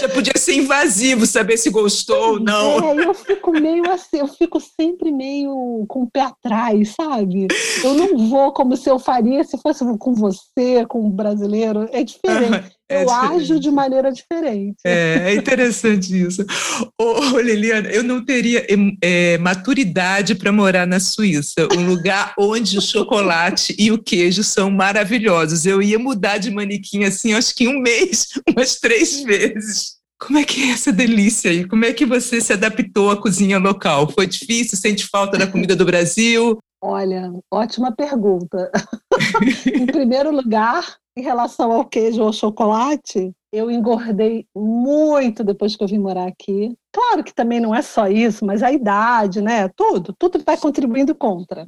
Já 0.01 0.09
podia 0.09 0.33
ser 0.37 0.55
invasivo, 0.55 1.27
saber 1.27 1.57
se 1.57 1.71
gostou 1.71 2.33
ou 2.33 2.40
não. 2.40 2.81
É, 2.81 3.05
eu 3.05 3.14
fico 3.14 3.53
meio 3.53 3.88
assim, 3.88 4.18
eu 4.18 4.27
fico 4.27 4.61
sempre 4.61 5.12
meio 5.12 5.85
com 5.88 6.03
o 6.03 6.11
pé 6.11 6.23
atrás, 6.23 6.94
sabe? 6.94 7.47
Eu 7.85 7.94
não 7.94 8.29
vou 8.29 8.53
como 8.53 8.77
se 8.77 8.90
eu 8.90 8.99
faria 8.99 9.44
se 9.44 9.57
fosse 9.59 9.85
com 9.99 10.12
você, 10.12 10.85
com 10.88 11.07
um 11.07 11.11
brasileiro. 11.11 11.88
É 11.92 12.03
diferente. 12.03 12.78
É 12.90 13.03
eu 13.03 13.07
diferente. 13.07 13.42
ajo 13.42 13.61
de 13.61 13.70
maneira 13.70 14.11
diferente. 14.11 14.77
É, 14.85 15.33
é 15.33 15.35
interessante 15.35 16.20
isso. 16.20 16.44
Ô, 16.98 17.38
Liliana, 17.38 17.88
eu 17.90 18.03
não 18.03 18.24
teria 18.24 18.66
é, 19.03 19.37
maturidade 19.38 20.35
para 20.35 20.51
morar 20.51 20.87
na 20.87 20.98
Suíça, 20.98 21.68
um 21.77 21.87
lugar 21.87 22.33
onde 22.38 22.79
o 22.79 22.83
chocolate 22.83 23.77
e 23.79 23.92
o 23.92 24.03
queijo 24.03 24.42
são 24.42 24.70
maravilhosos. 24.70 25.66
Eu 25.66 25.83
ia 25.83 25.98
mudar 25.98 26.38
de 26.38 26.51
manequim 26.51 27.05
assim, 27.05 27.35
acho 27.35 27.55
que 27.55 27.64
em 27.64 27.68
um 27.68 27.81
mês, 27.81 28.29
umas 28.48 28.77
três 28.77 29.22
vezes. 29.22 29.98
Como 30.20 30.38
é 30.38 30.44
que 30.44 30.64
é 30.64 30.70
essa 30.72 30.90
delícia 30.90 31.51
aí? 31.51 31.64
Como 31.64 31.85
é 31.85 31.92
que 31.92 32.05
você 32.05 32.40
se 32.40 32.53
adaptou 32.53 33.11
à 33.11 33.16
cozinha 33.16 33.59
local? 33.59 34.11
Foi 34.11 34.27
difícil? 34.27 34.77
Sente 34.77 35.07
falta 35.07 35.38
da 35.38 35.46
comida 35.46 35.77
do 35.77 35.85
Brasil? 35.85 36.59
Olha, 36.81 37.33
ótima 37.53 37.92
pergunta. 37.92 38.70
em 39.66 39.87
primeiro 39.87 40.31
lugar, 40.31 40.96
em 41.18 41.22
relação 41.22 41.72
ao 41.72 41.85
queijo 41.85 42.22
ou 42.22 42.33
chocolate, 42.33 43.33
eu 43.52 43.70
engordei 43.70 44.46
muito 44.54 45.42
depois 45.42 45.74
que 45.74 45.83
eu 45.83 45.88
vim 45.88 45.98
morar 45.98 46.28
aqui. 46.28 46.76
Claro 46.92 47.24
que 47.24 47.35
também 47.35 47.61
não 47.61 47.74
é 47.74 47.83
só 47.83 48.07
isso, 48.07 48.44
mas 48.44 48.62
a 48.62 48.70
idade, 48.70 49.40
né? 49.40 49.68
Tudo, 49.74 50.14
tudo 50.18 50.42
vai 50.44 50.57
contribuindo 50.57 51.14
contra. 51.14 51.66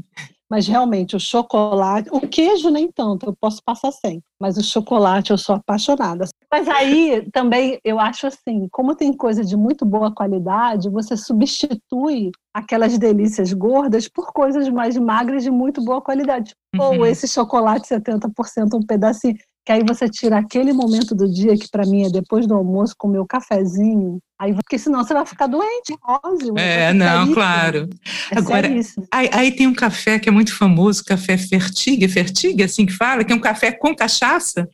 Mas 0.50 0.66
realmente 0.66 1.14
o 1.14 1.20
chocolate, 1.20 2.08
o 2.10 2.20
queijo 2.20 2.70
nem 2.70 2.90
tanto, 2.90 3.26
eu 3.26 3.36
posso 3.40 3.62
passar 3.64 3.92
sem, 3.92 4.20
mas 4.40 4.56
o 4.56 4.64
chocolate 4.64 5.30
eu 5.30 5.38
sou 5.38 5.54
apaixonada. 5.54 6.26
Mas 6.50 6.66
aí 6.66 7.30
também 7.30 7.78
eu 7.84 8.00
acho 8.00 8.26
assim, 8.26 8.66
como 8.72 8.96
tem 8.96 9.12
coisa 9.12 9.44
de 9.44 9.56
muito 9.56 9.86
boa 9.86 10.12
qualidade, 10.12 10.90
você 10.90 11.16
substitui 11.16 12.32
aquelas 12.52 12.98
delícias 12.98 13.52
gordas 13.52 14.08
por 14.08 14.32
coisas 14.32 14.68
mais 14.68 14.96
magras 14.96 15.44
de 15.44 15.50
muito 15.50 15.80
boa 15.84 16.00
qualidade. 16.00 16.52
Uhum. 16.74 16.98
Ou 16.98 17.06
esse 17.06 17.28
chocolate 17.28 17.86
70%, 17.86 18.74
um 18.74 18.84
pedacinho 18.84 19.36
que 19.64 19.72
aí 19.72 19.82
você 19.86 20.08
tira 20.08 20.38
aquele 20.38 20.72
momento 20.72 21.14
do 21.14 21.30
dia 21.30 21.56
que 21.56 21.68
para 21.70 21.86
mim 21.86 22.04
é 22.04 22.10
depois 22.10 22.46
do 22.46 22.54
almoço 22.54 22.94
com 22.96 23.08
o 23.08 23.10
meu 23.10 23.26
cafezinho, 23.26 24.18
aí 24.38 24.54
porque 24.54 24.78
senão 24.78 25.04
você 25.04 25.12
vai 25.12 25.26
ficar 25.26 25.46
doente, 25.46 25.94
óbvio. 26.02 26.54
É, 26.56 26.92
não, 26.92 27.32
claro. 27.32 27.88
É 28.30 28.38
Agora, 28.38 28.68
aí, 29.12 29.30
aí, 29.32 29.52
tem 29.52 29.66
um 29.66 29.74
café 29.74 30.18
que 30.18 30.28
é 30.28 30.32
muito 30.32 30.56
famoso, 30.56 31.04
café 31.04 31.36
Fertigue, 31.36 32.08
Fertigue, 32.08 32.62
assim 32.62 32.86
que 32.86 32.92
fala, 32.92 33.24
que 33.24 33.32
é 33.32 33.36
um 33.36 33.40
café 33.40 33.70
com 33.72 33.94
cachaça. 33.94 34.68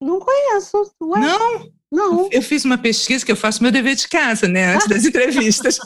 Não 0.00 0.20
conheço. 0.20 0.92
Ué? 1.02 1.20
Não? 1.20 1.68
Não. 1.90 2.28
Eu 2.32 2.42
fiz 2.42 2.64
uma 2.64 2.76
pesquisa 2.76 3.24
que 3.24 3.30
eu 3.30 3.36
faço 3.36 3.62
meu 3.62 3.70
dever 3.70 3.94
de 3.94 4.08
casa, 4.08 4.48
né, 4.48 4.74
antes 4.74 4.88
das 4.88 5.04
entrevistas. 5.04 5.78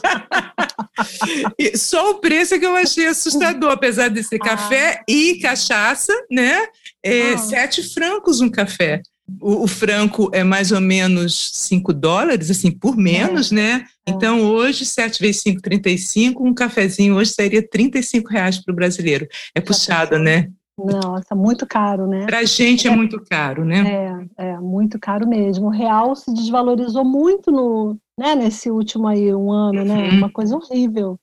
e 1.58 1.76
só 1.76 2.12
o 2.12 2.14
preço 2.14 2.54
é 2.54 2.58
que 2.58 2.66
eu 2.66 2.74
achei 2.74 3.06
assustador, 3.06 3.70
apesar 3.70 4.08
de 4.08 4.22
ser 4.22 4.38
ah. 4.42 4.44
café 4.44 5.02
e 5.06 5.38
cachaça, 5.40 6.12
né? 6.30 6.66
É, 7.04 7.34
ah. 7.34 7.38
Sete 7.38 7.82
francos 7.82 8.40
um 8.40 8.48
café. 8.48 9.02
O, 9.40 9.64
o, 9.64 9.68
franco 9.68 10.28
é 10.32 10.42
mais 10.42 10.72
ou 10.72 10.80
menos 10.80 11.52
5 11.54 11.92
dólares, 11.92 12.50
assim, 12.50 12.70
por 12.70 12.96
menos, 12.96 13.52
é. 13.52 13.54
né? 13.54 13.84
É. 14.04 14.10
Então, 14.10 14.42
hoje, 14.42 14.84
7 14.84 15.20
vezes 15.20 15.42
5, 15.42 15.60
35, 15.60 16.44
um 16.44 16.52
cafezinho 16.52 17.14
hoje 17.14 17.32
seria 17.32 17.62
35 17.62 18.28
reais 18.28 18.58
para 18.58 18.72
o 18.72 18.74
brasileiro. 18.74 19.28
É 19.54 19.60
puxado, 19.60 20.18
né? 20.18 20.48
Nossa, 20.84 21.34
muito 21.34 21.66
caro, 21.66 22.06
né? 22.06 22.26
Para 22.26 22.38
a 22.38 22.44
gente 22.44 22.88
é, 22.88 22.90
é, 22.90 22.96
muito 22.96 23.22
caro, 23.28 23.64
né? 23.64 24.28
É, 24.38 24.50
é 24.50 24.58
muito 24.58 24.98
caro 24.98 25.26
mesmo. 25.28 25.66
O 25.66 25.70
real 25.70 26.14
se 26.16 26.32
desvalorizou 26.32 27.04
muito 27.04 27.50
no, 27.50 27.96
né, 28.18 28.34
nesse 28.34 28.70
último 28.70 29.06
aí 29.06 29.34
um 29.34 29.50
ano, 29.50 29.84
né? 29.84 29.94
uhum. 29.94 30.02
né? 30.02 30.10
Uma 30.10 30.30
coisa 30.30 30.56
horrível. 30.56 31.18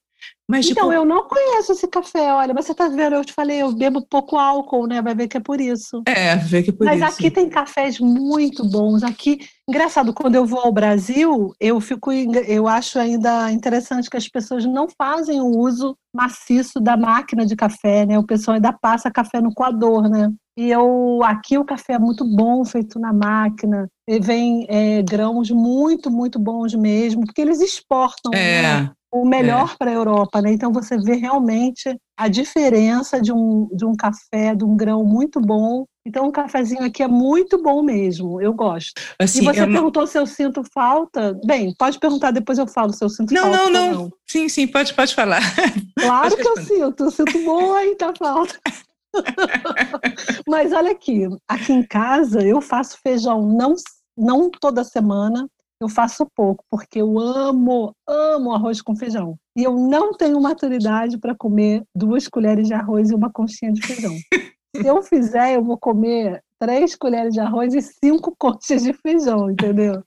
Mas, 0.49 0.65
então, 0.69 0.83
tipo... 0.83 0.93
eu 0.93 1.03
não 1.03 1.27
conheço 1.27 1.73
esse 1.73 1.87
café, 1.87 2.33
olha, 2.33 2.53
mas 2.53 2.65
você 2.65 2.73
tá 2.73 2.87
vendo, 2.87 3.15
eu 3.15 3.25
te 3.25 3.33
falei, 3.33 3.61
eu 3.61 3.73
bebo 3.73 4.05
pouco 4.07 4.37
álcool, 4.37 4.87
né? 4.87 5.01
Vai 5.01 5.13
ver 5.13 5.27
que 5.27 5.35
é 5.35 5.41
por 5.41 5.59
isso. 5.59 6.01
É, 6.07 6.37
ver 6.37 6.63
que 6.63 6.69
é 6.69 6.73
por 6.73 6.85
mas 6.85 6.95
isso. 6.95 7.05
Mas 7.05 7.15
aqui 7.15 7.29
tem 7.29 7.49
cafés 7.49 7.99
muito 7.99 8.63
bons. 8.63 9.03
Aqui, 9.03 9.39
engraçado, 9.69 10.13
quando 10.13 10.35
eu 10.35 10.45
vou 10.45 10.59
ao 10.59 10.71
Brasil, 10.71 11.53
eu 11.59 11.81
fico, 11.81 12.13
eu 12.13 12.65
acho 12.65 12.97
ainda 12.97 13.51
interessante 13.51 14.09
que 14.09 14.15
as 14.15 14.29
pessoas 14.29 14.65
não 14.65 14.87
fazem 14.97 15.41
o 15.41 15.47
uso 15.47 15.97
maciço 16.15 16.79
da 16.79 16.95
máquina 16.95 17.45
de 17.45 17.55
café, 17.55 18.05
né? 18.05 18.17
O 18.17 18.25
pessoal 18.25 18.55
ainda 18.55 18.71
passa 18.71 19.11
café 19.11 19.41
no 19.41 19.53
coador, 19.53 20.09
né? 20.09 20.31
E 20.57 20.71
eu, 20.71 21.19
aqui 21.23 21.57
o 21.57 21.65
café 21.65 21.93
é 21.93 21.99
muito 21.99 22.25
bom, 22.25 22.65
feito 22.65 22.97
na 22.97 23.11
máquina. 23.13 23.87
E 24.07 24.19
vem 24.19 24.65
é, 24.69 25.03
grãos 25.03 25.51
muito, 25.51 26.09
muito 26.09 26.39
bons 26.39 26.73
mesmo, 26.73 27.25
porque 27.25 27.41
eles 27.41 27.59
exportam. 27.59 28.31
É. 28.33 28.61
Né? 28.61 28.91
O 29.11 29.25
melhor 29.25 29.71
é. 29.73 29.77
para 29.77 29.91
a 29.91 29.93
Europa, 29.93 30.41
né? 30.41 30.51
Então 30.51 30.71
você 30.71 30.97
vê 30.97 31.15
realmente 31.15 31.95
a 32.17 32.27
diferença 32.27 33.21
de 33.21 33.31
um, 33.31 33.69
de 33.73 33.85
um 33.85 33.95
café, 33.95 34.55
de 34.55 34.63
um 34.63 34.75
grão 34.75 35.03
muito 35.03 35.39
bom. 35.39 35.85
Então 36.05 36.27
um 36.27 36.31
cafezinho 36.31 36.83
aqui 36.83 37.03
é 37.03 37.07
muito 37.07 37.61
bom 37.61 37.83
mesmo, 37.83 38.41
eu 38.41 38.53
gosto. 38.53 38.93
Assim, 39.19 39.41
e 39.41 39.45
você 39.45 39.61
é 39.61 39.65
perguntou 39.65 40.07
se 40.07 40.17
eu 40.17 40.25
sinto 40.25 40.63
falta. 40.73 41.39
Bem, 41.45 41.73
pode 41.77 41.99
perguntar, 41.99 42.31
depois 42.31 42.57
eu 42.57 42.67
falo 42.67 42.93
se 42.93 43.03
eu 43.03 43.09
sinto 43.09 43.33
não, 43.33 43.43
falta. 43.43 43.57
Não, 43.57 43.71
não, 43.71 43.91
não. 43.93 44.13
Sim, 44.25 44.49
sim, 44.49 44.67
pode, 44.67 44.93
pode 44.93 45.13
falar. 45.13 45.41
Claro 45.99 46.29
pode 46.29 46.41
que 46.41 46.47
eu 46.47 46.57
sinto, 46.63 47.03
eu 47.05 47.11
sinto 47.11 47.39
muita 47.39 48.13
falta. 48.15 48.59
Mas 50.47 50.71
olha 50.73 50.91
aqui, 50.91 51.27
aqui 51.47 51.73
em 51.73 51.83
casa 51.83 52.41
eu 52.41 52.61
faço 52.61 52.99
feijão 53.01 53.41
não, 53.41 53.73
não 54.17 54.49
toda 54.49 54.83
semana, 54.83 55.49
eu 55.79 55.87
faço 55.87 56.27
pouco, 56.35 56.63
porque 56.69 57.01
eu 57.01 57.19
amo, 57.19 57.93
amo 58.07 58.51
arroz 58.53 58.81
com 58.81 58.95
feijão. 58.95 59.37
E 59.55 59.63
eu 59.63 59.75
não 59.75 60.13
tenho 60.13 60.41
maturidade 60.41 61.17
para 61.17 61.35
comer 61.35 61.83
duas 61.95 62.27
colheres 62.27 62.67
de 62.67 62.73
arroz 62.73 63.09
e 63.09 63.15
uma 63.15 63.31
conchinha 63.31 63.71
de 63.71 63.85
feijão. 63.85 64.13
Se 64.75 64.85
eu 64.85 65.01
fizer, 65.01 65.55
eu 65.55 65.63
vou 65.63 65.77
comer 65.77 66.43
três 66.59 66.95
colheres 66.95 67.33
de 67.33 67.39
arroz 67.39 67.73
e 67.73 67.81
cinco 67.81 68.33
conchas 68.37 68.83
de 68.83 68.93
feijão, 68.93 69.49
entendeu? 69.49 70.03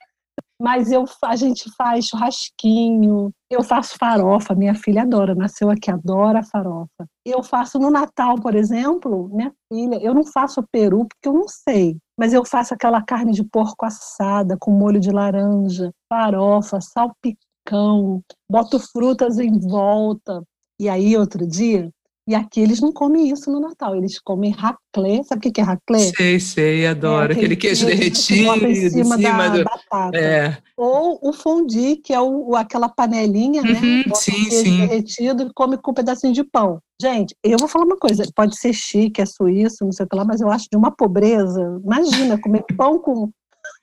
Mas 0.60 0.92
eu, 0.92 1.06
a 1.24 1.36
gente 1.36 1.70
faz 1.74 2.04
churrasquinho, 2.04 3.32
eu 3.50 3.62
faço 3.64 3.96
farofa, 3.98 4.54
minha 4.54 4.74
filha 4.74 5.02
adora, 5.02 5.34
nasceu 5.34 5.70
aqui, 5.70 5.90
adora 5.90 6.42
farofa. 6.42 7.06
Eu 7.24 7.42
faço 7.42 7.78
no 7.78 7.90
Natal, 7.90 8.36
por 8.36 8.54
exemplo, 8.54 9.30
minha 9.32 9.52
filha, 9.72 9.98
eu 10.02 10.12
não 10.12 10.22
faço 10.22 10.62
peru 10.70 11.06
porque 11.06 11.28
eu 11.28 11.32
não 11.32 11.48
sei, 11.48 11.96
mas 12.18 12.34
eu 12.34 12.44
faço 12.44 12.74
aquela 12.74 13.02
carne 13.02 13.32
de 13.32 13.42
porco 13.42 13.86
assada 13.86 14.54
com 14.60 14.70
molho 14.70 15.00
de 15.00 15.10
laranja, 15.10 15.90
farofa, 16.12 16.78
salpicão, 16.78 18.22
boto 18.50 18.78
frutas 18.78 19.38
em 19.38 19.58
volta. 19.58 20.42
E 20.78 20.90
aí, 20.90 21.16
outro 21.16 21.46
dia, 21.46 21.90
E 22.30 22.34
aqui 22.36 22.60
eles 22.60 22.80
não 22.80 22.92
comem 22.92 23.28
isso 23.28 23.50
no 23.50 23.58
Natal, 23.58 23.96
eles 23.96 24.16
comem 24.20 24.52
raclé. 24.52 25.20
Sabe 25.24 25.48
o 25.48 25.52
que 25.52 25.60
é 25.60 25.64
raclé? 25.64 25.98
Sei, 26.16 26.38
sei, 26.38 26.86
adoro. 26.86 27.32
É 27.32 27.34
aquele, 27.34 27.38
aquele, 27.38 27.56
queijo, 27.56 27.86
derretido 27.86 28.66
em 28.68 28.74
cima, 28.76 29.00
em 29.00 29.04
cima 29.04 29.18
da 29.18 29.48
do... 29.48 29.64
batata. 29.64 30.16
É. 30.16 30.56
Ou 30.76 31.18
o 31.20 31.32
fondue, 31.32 31.96
que 31.96 32.14
é 32.14 32.20
o, 32.20 32.54
aquela 32.54 32.88
panelinha, 32.88 33.62
né? 33.62 33.72
uhum, 33.72 34.04
né? 34.06 34.14
Sim, 34.14 34.44
queijo 34.48 34.62
sim. 34.62 34.76
derretido 34.76 35.42
e 35.42 35.52
come 35.52 35.76
com 35.76 35.90
um 35.90 35.94
pedacinho 35.94 36.32
de 36.32 36.44
pão. 36.44 36.80
Gente, 37.02 37.34
eu 37.42 37.58
vou 37.58 37.66
falar 37.66 37.84
uma 37.84 37.96
coisa, 37.96 38.22
pode 38.32 38.56
ser 38.56 38.72
chique, 38.72 39.20
é 39.20 39.26
suíço, 39.26 39.84
não 39.84 39.90
sei 39.90 40.06
o 40.06 40.08
que 40.08 40.14
lá, 40.14 40.24
mas 40.24 40.40
eu 40.40 40.52
acho 40.52 40.68
de 40.70 40.78
uma 40.78 40.92
pobreza. 40.92 41.80
Imagina, 41.84 42.40
comer 42.40 42.64
pão 42.76 43.00
com 43.00 43.28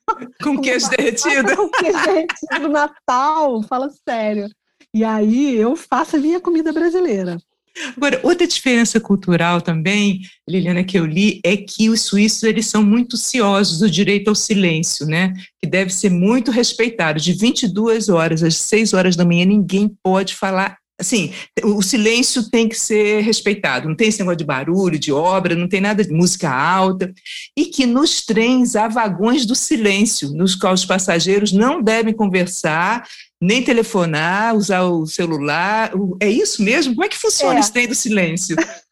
com 0.42 0.56
queijo 0.64 0.90
derretido. 0.92 1.54
Com 1.54 1.68
queijo 1.68 2.02
derretido 2.02 2.60
no 2.62 2.70
Natal, 2.70 3.62
fala 3.64 3.90
sério. 4.08 4.48
E 4.94 5.04
aí 5.04 5.54
eu 5.58 5.76
faço 5.76 6.16
a 6.16 6.20
minha 6.20 6.40
comida 6.40 6.72
brasileira. 6.72 7.38
Agora, 7.96 8.20
outra 8.24 8.48
diferença 8.48 9.00
cultural 9.00 9.62
também, 9.62 10.22
Liliana, 10.48 10.84
que 10.84 10.98
eu 10.98 11.06
li, 11.06 11.40
é 11.44 11.56
que 11.58 11.90
os 11.90 12.02
suíços 12.02 12.44
eles 12.44 12.68
são 12.68 12.84
muito 12.84 13.18
ciosos 13.18 13.80
do 13.80 13.90
direito 13.90 14.30
ao 14.30 14.36
silêncio, 14.36 15.06
né? 15.06 15.34
Que 15.62 15.70
deve 15.70 15.94
ser 15.94 16.10
muito 16.10 16.52
respeitado. 16.52 17.20
De 17.20 17.34
22 17.34 18.10
horas 18.10 18.44
às 18.44 18.58
6 18.58 18.94
horas 18.94 19.16
da 19.16 19.26
manhã, 19.26 19.46
ninguém 19.46 19.92
pode 20.04 20.36
falar 20.36 20.78
assim, 21.00 21.32
o 21.64 21.82
silêncio 21.82 22.50
tem 22.50 22.68
que 22.68 22.76
ser 22.76 23.22
respeitado, 23.22 23.88
não 23.88 23.96
tem 23.96 24.08
esse 24.08 24.18
negócio 24.18 24.40
de 24.40 24.46
barulho, 24.46 24.98
de 24.98 25.12
obra, 25.12 25.56
não 25.56 25.68
tem 25.68 25.80
nada 25.80 26.04
de 26.04 26.12
música 26.12 26.50
alta, 26.50 27.14
e 27.56 27.66
que 27.66 27.86
nos 27.86 28.26
trens 28.26 28.76
há 28.76 28.88
vagões 28.88 29.46
do 29.46 29.54
silêncio, 29.54 30.32
nos 30.32 30.56
quais 30.56 30.80
os 30.80 30.86
passageiros 30.88 31.52
não 31.52 31.84
devem 31.84 32.14
conversar, 32.14 33.08
nem 33.42 33.64
telefonar, 33.64 34.56
usar 34.56 34.84
o 34.84 35.06
celular. 35.06 35.92
É 36.20 36.30
isso 36.30 36.64
mesmo? 36.64 36.94
Como 36.94 37.06
é 37.06 37.10
que 37.10 37.18
funciona 37.18 37.56
é. 37.56 37.60
esse 37.60 37.72
trem 37.72 37.88
do 37.88 37.96
silêncio? 37.96 38.56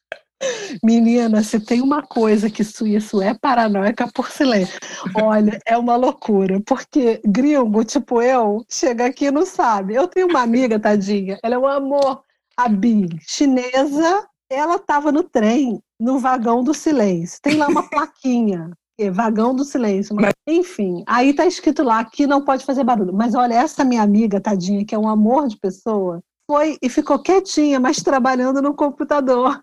Menina, 0.83 1.41
se 1.43 1.59
tem 1.59 1.81
uma 1.81 2.01
coisa 2.03 2.49
que 2.49 2.63
suíço 2.63 3.21
é 3.21 3.33
paranoica 3.33 4.07
por 4.13 4.29
silêncio. 4.29 4.77
Olha, 5.15 5.59
é 5.65 5.77
uma 5.77 5.95
loucura, 5.95 6.61
porque 6.65 7.21
gringo, 7.25 7.83
tipo 7.83 8.21
eu, 8.21 8.63
chega 8.69 9.05
aqui 9.05 9.25
e 9.25 9.31
não 9.31 9.45
sabe. 9.45 9.95
Eu 9.95 10.07
tenho 10.07 10.27
uma 10.27 10.41
amiga, 10.41 10.79
tadinha, 10.79 11.39
ela 11.41 11.55
é 11.55 11.57
um 11.57 11.67
amor, 11.67 12.21
a 12.57 12.67
Bi, 12.67 13.07
chinesa, 13.21 14.27
ela 14.49 14.75
estava 14.75 15.11
no 15.11 15.23
trem, 15.23 15.81
no 15.99 16.19
vagão 16.19 16.63
do 16.63 16.73
silêncio. 16.73 17.39
Tem 17.41 17.55
lá 17.55 17.67
uma 17.67 17.89
plaquinha, 17.89 18.71
é 18.97 19.11
vagão 19.11 19.55
do 19.55 19.63
silêncio. 19.63 20.15
Mas, 20.15 20.33
enfim, 20.47 21.03
aí 21.07 21.33
tá 21.33 21.45
escrito 21.45 21.83
lá 21.83 22.03
que 22.03 22.25
não 22.25 22.43
pode 22.43 22.65
fazer 22.65 22.83
barulho. 22.83 23.13
Mas 23.13 23.35
olha, 23.35 23.53
essa 23.53 23.83
minha 23.83 24.01
amiga, 24.01 24.39
tadinha, 24.39 24.85
que 24.85 24.95
é 24.95 24.99
um 24.99 25.07
amor 25.07 25.47
de 25.47 25.57
pessoa, 25.57 26.21
foi 26.49 26.77
e 26.81 26.89
ficou 26.89 27.19
quietinha, 27.19 27.79
mas 27.79 27.97
trabalhando 27.97 28.61
no 28.61 28.73
computador. 28.73 29.61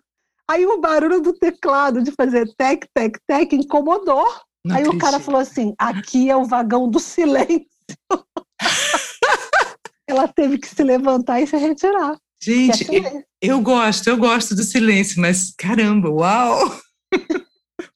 Aí 0.50 0.66
o 0.66 0.80
barulho 0.80 1.20
do 1.20 1.32
teclado 1.32 2.02
de 2.02 2.10
fazer 2.10 2.52
tec, 2.56 2.86
tec, 2.94 3.18
tec 3.26 3.52
incomodou. 3.52 4.26
Não 4.64 4.76
Aí 4.76 4.82
acredito. 4.82 4.96
o 4.96 4.98
cara 4.98 5.20
falou 5.20 5.40
assim: 5.40 5.74
aqui 5.78 6.30
é 6.30 6.36
o 6.36 6.44
vagão 6.44 6.88
do 6.88 6.98
silêncio. 6.98 7.66
Ela 10.06 10.28
teve 10.28 10.58
que 10.58 10.68
se 10.68 10.82
levantar 10.82 11.40
e 11.40 11.46
se 11.46 11.56
retirar. 11.56 12.16
Gente, 12.42 12.86
eu, 12.92 13.24
eu 13.40 13.60
gosto, 13.60 14.08
eu 14.08 14.16
gosto 14.16 14.54
do 14.54 14.64
silêncio, 14.64 15.20
mas 15.20 15.54
caramba, 15.56 16.10
uau! 16.10 16.76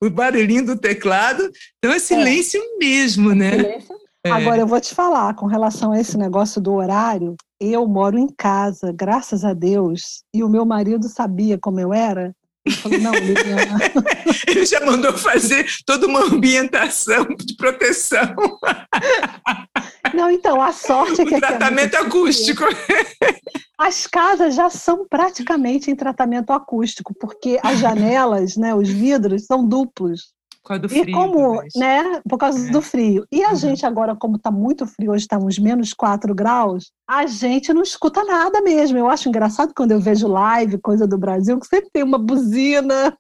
o 0.02 0.11
barulhinho 0.11 0.66
do 0.66 0.76
teclado, 0.76 1.50
então 1.78 1.92
é 1.92 1.98
silêncio 1.98 2.61
é. 2.61 2.78
mesmo, 2.78 3.35
né? 3.35 3.56
Silêncio. 3.56 3.96
É. 4.24 4.30
Agora 4.30 4.61
eu 4.61 4.66
vou 4.66 4.80
te 4.80 4.94
falar, 4.94 5.35
com 5.35 5.46
relação 5.46 5.92
a 5.92 6.00
esse 6.00 6.18
negócio 6.18 6.61
do 6.61 6.74
horário, 6.74 7.37
eu 7.61 7.87
moro 7.87 8.18
em 8.18 8.26
casa, 8.26 8.92
graças 8.92 9.44
a 9.44 9.54
Deus, 9.54 10.24
e 10.35 10.42
o 10.42 10.48
meu 10.48 10.64
marido 10.64 11.09
sabia 11.09 11.56
como 11.56 11.78
eu 11.78 11.92
era. 11.92 12.35
Ele 12.66 12.76
falou, 12.76 12.98
não, 12.98 13.12
Liliana. 13.12 13.79
Ele 14.48 14.66
já 14.66 14.85
mandou 14.85 15.16
fazer 15.16 15.66
toda 15.87 16.07
uma 16.07 16.24
ambientação 16.24 17.24
de 17.38 17.55
proteção. 17.57 18.35
Não, 20.12 20.31
então, 20.31 20.61
a 20.61 20.72
sorte 20.72 21.22
é 21.22 21.24
que. 21.24 21.35
O 21.37 21.38
tratamento 21.38 21.94
é 21.94 21.98
acústico. 22.00 22.64
As 23.79 24.07
casas 24.07 24.55
já 24.55 24.68
são 24.68 25.07
praticamente 25.07 25.90
em 25.90 25.94
tratamento 25.94 26.50
acústico, 26.50 27.14
porque 27.14 27.61
as 27.62 27.79
janelas, 27.79 28.57
né, 28.57 28.74
os 28.74 28.88
vidros, 28.88 29.44
são 29.44 29.66
duplos. 29.66 30.35
Por 30.66 30.70
causa 30.70 30.83
do 30.83 30.88
frio. 30.88 31.09
E 31.09 31.12
como, 31.12 31.62
né, 31.76 32.20
por 32.29 32.38
causa 32.38 32.68
é. 32.68 32.70
do 32.72 32.83
frio. 32.83 33.24
E 33.31 33.44
a 33.44 33.50
uhum. 33.50 33.57
gente 33.57 33.87
agora, 33.87 34.16
como 34.16 34.35
está 34.37 34.50
muito 34.50 34.85
frio, 34.85 35.12
hoje 35.12 35.24
está 35.24 35.38
uns 35.38 35.59
menos 35.61 35.94
4 35.94 36.35
graus, 36.35 36.90
a 37.09 37.24
gente 37.26 37.72
não 37.72 37.83
escuta 37.83 38.24
nada 38.24 38.61
mesmo. 38.61 38.98
Eu 38.98 39.09
acho 39.09 39.29
engraçado 39.29 39.72
quando 39.76 39.92
eu 39.92 40.00
vejo 40.00 40.26
live, 40.26 40.79
coisa 40.79 41.07
do 41.07 41.16
Brasil, 41.16 41.59
que 41.61 41.68
sempre 41.68 41.88
tem 41.92 42.02
uma 42.02 42.18
buzina, 42.18 43.16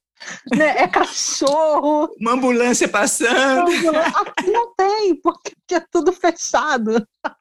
né? 0.52 0.82
É 0.82 0.88
cachorro. 0.88 2.08
Uma 2.20 2.32
ambulância 2.32 2.88
passando. 2.88 3.70
Aqui 3.70 4.50
não 4.50 4.74
tem, 4.74 5.14
porque 5.20 5.74
é 5.74 5.80
tudo 5.90 6.12
fechado. 6.12 7.06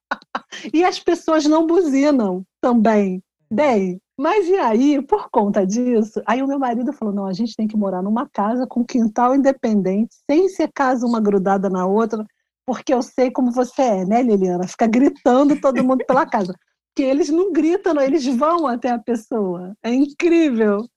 E 0.74 0.86
as 0.86 1.00
pessoas 1.00 1.46
não 1.46 1.68
buzinam 1.68 2.46
também. 2.62 3.22
Bem, 3.52 4.00
mas 4.18 4.48
e 4.48 4.56
aí, 4.56 5.02
por 5.02 5.30
conta 5.30 5.66
disso, 5.66 6.22
aí 6.26 6.42
o 6.42 6.48
meu 6.48 6.58
marido 6.58 6.94
falou: 6.94 7.14
não, 7.14 7.26
a 7.26 7.34
gente 7.34 7.56
tem 7.56 7.68
que 7.68 7.76
morar 7.76 8.02
numa 8.02 8.28
casa 8.30 8.66
com 8.66 8.86
quintal 8.86 9.36
independente, 9.36 10.16
sem 10.30 10.48
ser 10.50 10.72
casa 10.74 11.06
uma 11.06 11.20
grudada 11.20 11.70
na 11.70 11.86
outra, 11.86 12.26
porque 12.66 12.94
eu 12.94 13.02
sei 13.02 13.30
como 13.30 13.52
você 13.52 13.82
é, 13.82 14.06
né, 14.06 14.22
Liliana? 14.22 14.68
Fica 14.68 14.88
gritando 14.88 15.60
todo 15.60 15.84
mundo 15.84 16.04
pela 16.06 16.26
casa. 16.26 16.54
Que 16.96 17.04
eles 17.04 17.30
não 17.30 17.52
gritam, 17.52 18.00
eles 18.00 18.26
vão 18.26 18.68
até 18.68 18.90
a 18.90 18.98
pessoa. 18.98 19.76
É 19.84 19.94
incrível. 19.94 20.88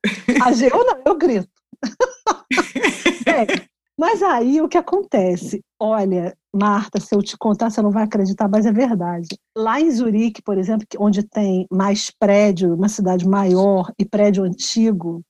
A 0.44 0.52
gente, 0.52 0.72
eu 0.72 0.85
não, 0.85 1.02
eu 1.04 1.16
grito. 1.16 1.48
é, 3.26 3.66
mas 3.99 4.23
aí 4.23 4.61
o 4.61 4.69
que 4.69 4.79
acontece? 4.79 5.61
Olha, 5.81 6.35
Marta, 6.55 7.01
se 7.01 7.15
eu 7.15 7.23
te 7.23 7.37
contar, 7.37 7.71
você 7.71 7.83
não 7.83 7.91
vai 7.91 8.05
acreditar, 8.05 8.49
mas 8.49 8.65
é 8.65 8.73
verdade. 8.73 9.29
Lá 9.57 9.81
em 9.81 9.91
Zurique, 9.91 10.43
por 10.43 10.57
exemplo, 10.57 10.87
onde 10.99 11.23
tem 11.23 11.67
mais 11.71 12.11
prédio, 12.11 12.75
uma 12.75 12.89
cidade 12.89 13.29
maior 13.29 13.93
e 13.99 14.05
prédio 14.05 14.45
antigo, 14.45 15.23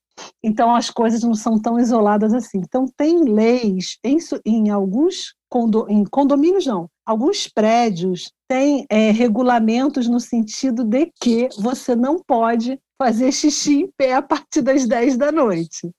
então 0.42 0.74
as 0.74 0.90
coisas 0.90 1.22
não 1.22 1.34
são 1.34 1.60
tão 1.60 1.78
isoladas 1.78 2.32
assim. 2.34 2.58
Então 2.58 2.86
tem 2.96 3.24
leis 3.24 3.98
em, 4.04 4.18
em 4.44 4.70
alguns 4.70 5.34
condo, 5.48 5.86
em 5.88 6.04
condomínios 6.04 6.66
não, 6.66 6.88
alguns 7.06 7.48
prédios 7.48 8.30
têm 8.48 8.84
é, 8.90 9.10
regulamentos 9.10 10.06
no 10.08 10.20
sentido 10.20 10.84
de 10.84 11.10
que 11.20 11.48
você 11.58 11.96
não 11.96 12.22
pode 12.22 12.78
fazer 13.00 13.32
xixi 13.32 13.82
em 13.82 13.90
pé 13.96 14.14
a 14.14 14.22
partir 14.22 14.62
das 14.62 14.86
10 14.86 15.16
da 15.16 15.32
noite. 15.32 15.90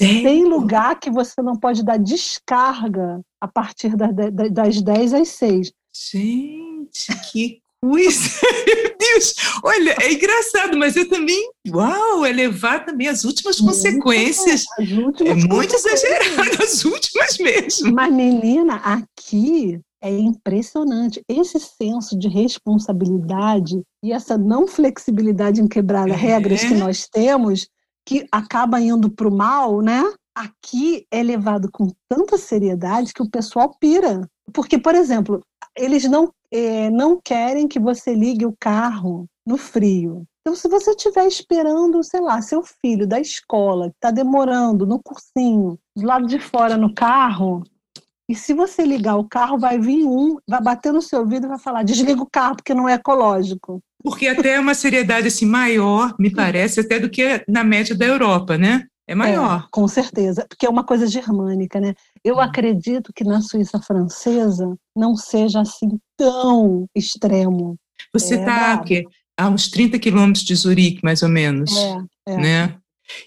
Sério? 0.00 0.22
Tem 0.22 0.44
lugar 0.44 0.98
que 0.98 1.10
você 1.10 1.42
não 1.42 1.54
pode 1.54 1.84
dar 1.84 1.98
descarga 1.98 3.20
a 3.38 3.46
partir 3.46 3.94
das, 3.94 4.10
das 4.50 4.80
10 4.80 5.14
às 5.14 5.28
6. 5.28 5.72
Gente, 5.94 7.30
que 7.30 7.60
coisa! 7.82 8.30
Meu 8.66 8.96
Deus! 8.98 9.34
Olha, 9.62 9.96
é 10.00 10.12
engraçado, 10.12 10.78
mas 10.78 10.96
eu 10.96 11.06
também. 11.06 11.50
Uau, 11.68 12.24
é 12.24 12.32
levar 12.32 12.86
também 12.86 13.08
as 13.08 13.24
últimas 13.24 13.60
muito 13.60 13.76
consequências. 13.76 14.64
É, 14.78 14.82
as 14.82 14.90
últimas 14.90 15.44
é 15.44 15.46
muito 15.46 15.74
exagerado, 15.74 16.62
as 16.62 16.82
últimas 16.82 17.36
mesmo. 17.38 17.92
Mas, 17.92 18.10
menina, 18.10 18.76
aqui 18.76 19.78
é 20.02 20.10
impressionante. 20.10 21.22
Esse 21.28 21.60
senso 21.60 22.18
de 22.18 22.26
responsabilidade 22.26 23.82
e 24.02 24.12
essa 24.12 24.38
não 24.38 24.66
flexibilidade 24.66 25.60
em 25.60 25.68
quebrar 25.68 26.08
é. 26.08 26.14
regras 26.14 26.64
que 26.64 26.74
nós 26.74 27.06
temos 27.06 27.68
que 28.06 28.26
acaba 28.30 28.80
indo 28.80 29.10
para 29.10 29.28
o 29.28 29.34
mal, 29.34 29.80
né? 29.80 30.02
Aqui 30.34 31.06
é 31.10 31.22
levado 31.22 31.70
com 31.70 31.88
tanta 32.08 32.38
seriedade 32.38 33.12
que 33.12 33.22
o 33.22 33.30
pessoal 33.30 33.74
pira. 33.78 34.28
Porque, 34.52 34.78
por 34.78 34.94
exemplo, 34.94 35.42
eles 35.76 36.04
não, 36.04 36.32
é, 36.50 36.90
não 36.90 37.20
querem 37.22 37.68
que 37.68 37.78
você 37.78 38.14
ligue 38.14 38.46
o 38.46 38.54
carro 38.58 39.26
no 39.46 39.56
frio. 39.56 40.24
Então, 40.40 40.56
se 40.56 40.68
você 40.68 40.90
estiver 40.90 41.26
esperando, 41.26 42.02
sei 42.02 42.20
lá, 42.20 42.40
seu 42.40 42.62
filho 42.62 43.06
da 43.06 43.20
escola, 43.20 43.90
que 43.90 43.96
está 43.96 44.10
demorando 44.10 44.86
no 44.86 45.00
cursinho, 45.02 45.78
do 45.94 46.06
lado 46.06 46.26
de 46.26 46.38
fora 46.38 46.76
no 46.76 46.94
carro, 46.94 47.62
e 48.28 48.34
se 48.34 48.54
você 48.54 48.84
ligar 48.84 49.16
o 49.16 49.28
carro, 49.28 49.58
vai 49.58 49.78
vir 49.78 50.06
um, 50.06 50.36
vai 50.48 50.62
bater 50.62 50.92
no 50.92 51.02
seu 51.02 51.20
ouvido 51.20 51.46
e 51.46 51.48
vai 51.48 51.58
falar: 51.58 51.82
desliga 51.82 52.22
o 52.22 52.30
carro 52.30 52.56
porque 52.56 52.72
não 52.72 52.88
é 52.88 52.94
ecológico. 52.94 53.82
Porque 54.02 54.26
até 54.26 54.54
é 54.54 54.60
uma 54.60 54.74
seriedade 54.74 55.28
assim 55.28 55.46
maior, 55.46 56.14
me 56.18 56.30
parece, 56.30 56.80
até 56.80 56.98
do 56.98 57.10
que 57.10 57.44
na 57.46 57.62
média 57.62 57.94
da 57.94 58.06
Europa, 58.06 58.56
né? 58.56 58.84
É 59.06 59.14
maior. 59.14 59.64
É, 59.64 59.68
com 59.72 59.88
certeza, 59.88 60.46
porque 60.48 60.64
é 60.64 60.70
uma 60.70 60.84
coisa 60.84 61.06
germânica, 61.06 61.80
né? 61.80 61.94
Eu 62.22 62.38
acredito 62.38 63.12
que 63.12 63.24
na 63.24 63.40
Suíça 63.40 63.80
francesa 63.80 64.76
não 64.96 65.16
seja 65.16 65.60
assim 65.60 65.98
tão 66.16 66.86
extremo. 66.94 67.76
Você 68.14 68.36
está 68.36 68.82
é, 68.88 69.02
a 69.36 69.48
uns 69.48 69.68
30 69.68 69.98
quilômetros 69.98 70.44
de 70.44 70.54
Zurique, 70.54 71.00
mais 71.02 71.22
ou 71.22 71.28
menos, 71.28 71.76
é, 71.76 71.96
é. 72.28 72.36
né? 72.36 72.76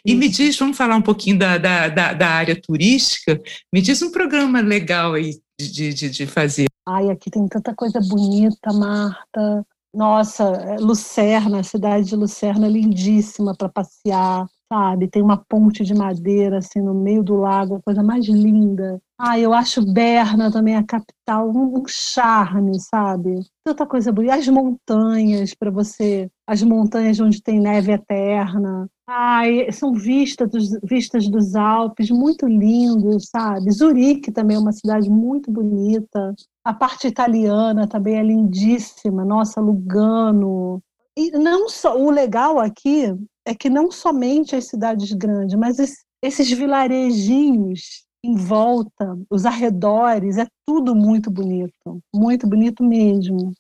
E 0.05 0.12
Isso. 0.12 0.19
me 0.19 0.29
diz, 0.29 0.57
vamos 0.57 0.77
falar 0.77 0.95
um 0.95 1.01
pouquinho 1.01 1.38
da, 1.38 1.57
da, 1.57 1.89
da, 1.89 2.13
da, 2.13 2.29
área 2.29 2.59
turística, 2.59 3.41
me 3.71 3.81
diz 3.81 4.01
um 4.01 4.09
programa 4.09 4.62
legal 4.62 5.13
aí 5.13 5.33
de, 5.59 5.93
de, 5.93 6.09
de 6.09 6.25
fazer. 6.25 6.67
Ai, 6.88 7.09
aqui 7.09 7.29
tem 7.29 7.45
tanta 7.47 7.75
coisa 7.75 7.99
bonita, 7.99 8.71
Marta. 8.71 9.65
Nossa, 9.93 10.43
é, 10.43 10.77
Lucerna, 10.77 11.60
a 11.60 11.63
cidade 11.63 12.08
de 12.08 12.15
Lucerna, 12.15 12.67
lindíssima 12.67 13.56
para 13.56 13.69
passear. 13.69 14.47
sabe? 14.71 15.08
Tem 15.08 15.21
uma 15.21 15.38
ponte 15.38 15.84
de 15.84 15.93
madeira 15.93 16.58
assim 16.58 16.82
no 16.82 16.95
meio 16.95 17.23
do 17.23 17.36
lago, 17.36 17.82
coisa 17.86 18.01
mais 18.01 18.25
linda. 18.25 18.99
Ah, 19.19 19.39
eu 19.39 19.53
acho 19.53 19.86
Berna 19.93 20.51
também 20.51 20.75
a 20.75 20.84
capital 20.84 21.47
um, 21.49 21.79
um 21.79 21.84
charme, 21.88 22.79
sabe? 22.79 23.39
Tanta 23.63 23.86
coisa 23.86 24.12
bonita. 24.12 24.36
As 24.36 24.47
montanhas 24.47 25.53
para 25.53 25.69
você, 25.69 26.29
as 26.47 26.63
montanhas 26.63 27.19
onde 27.19 27.41
tem 27.41 27.60
neve 27.60 27.91
eterna. 27.91 28.89
Ai, 29.08 29.70
são 29.72 29.94
vistas 29.94 30.50
dos, 30.50 30.80
vistas 30.82 31.28
dos 31.28 31.56
Alpes, 31.56 32.10
muito 32.10 32.48
lindo, 32.48 33.20
sabe? 33.20 33.70
Zurique 33.72 34.32
também 34.32 34.56
é 34.56 34.60
uma 34.60 34.72
cidade 34.72 35.10
muito 35.10 35.52
bonita. 35.52 36.34
A 36.63 36.74
parte 36.74 37.08
italiana 37.08 37.88
também 37.88 38.16
é 38.16 38.24
lindíssima. 38.24 39.26
Nossa, 39.26 39.60
Lugano. 39.60 40.82
E 41.18 41.32
não 41.32 41.68
só 41.68 41.98
o 41.98 42.10
legal 42.10 42.60
aqui 42.60 43.13
é 43.46 43.54
que 43.54 43.70
não 43.70 43.92
somente 43.92 44.56
as 44.56 44.66
cidades 44.66 45.12
grandes, 45.12 45.58
mas 45.58 45.78
esses 46.22 46.50
vilarejinhos 46.50 48.06
em 48.26 48.36
volta, 48.36 49.18
os 49.30 49.46
arredores, 49.46 50.38
é 50.38 50.48
tudo 50.66 50.96
muito 50.96 51.30
bonito, 51.30 52.00
muito 52.16 52.48
bonito 52.48 52.82
mesmo. 52.82 53.54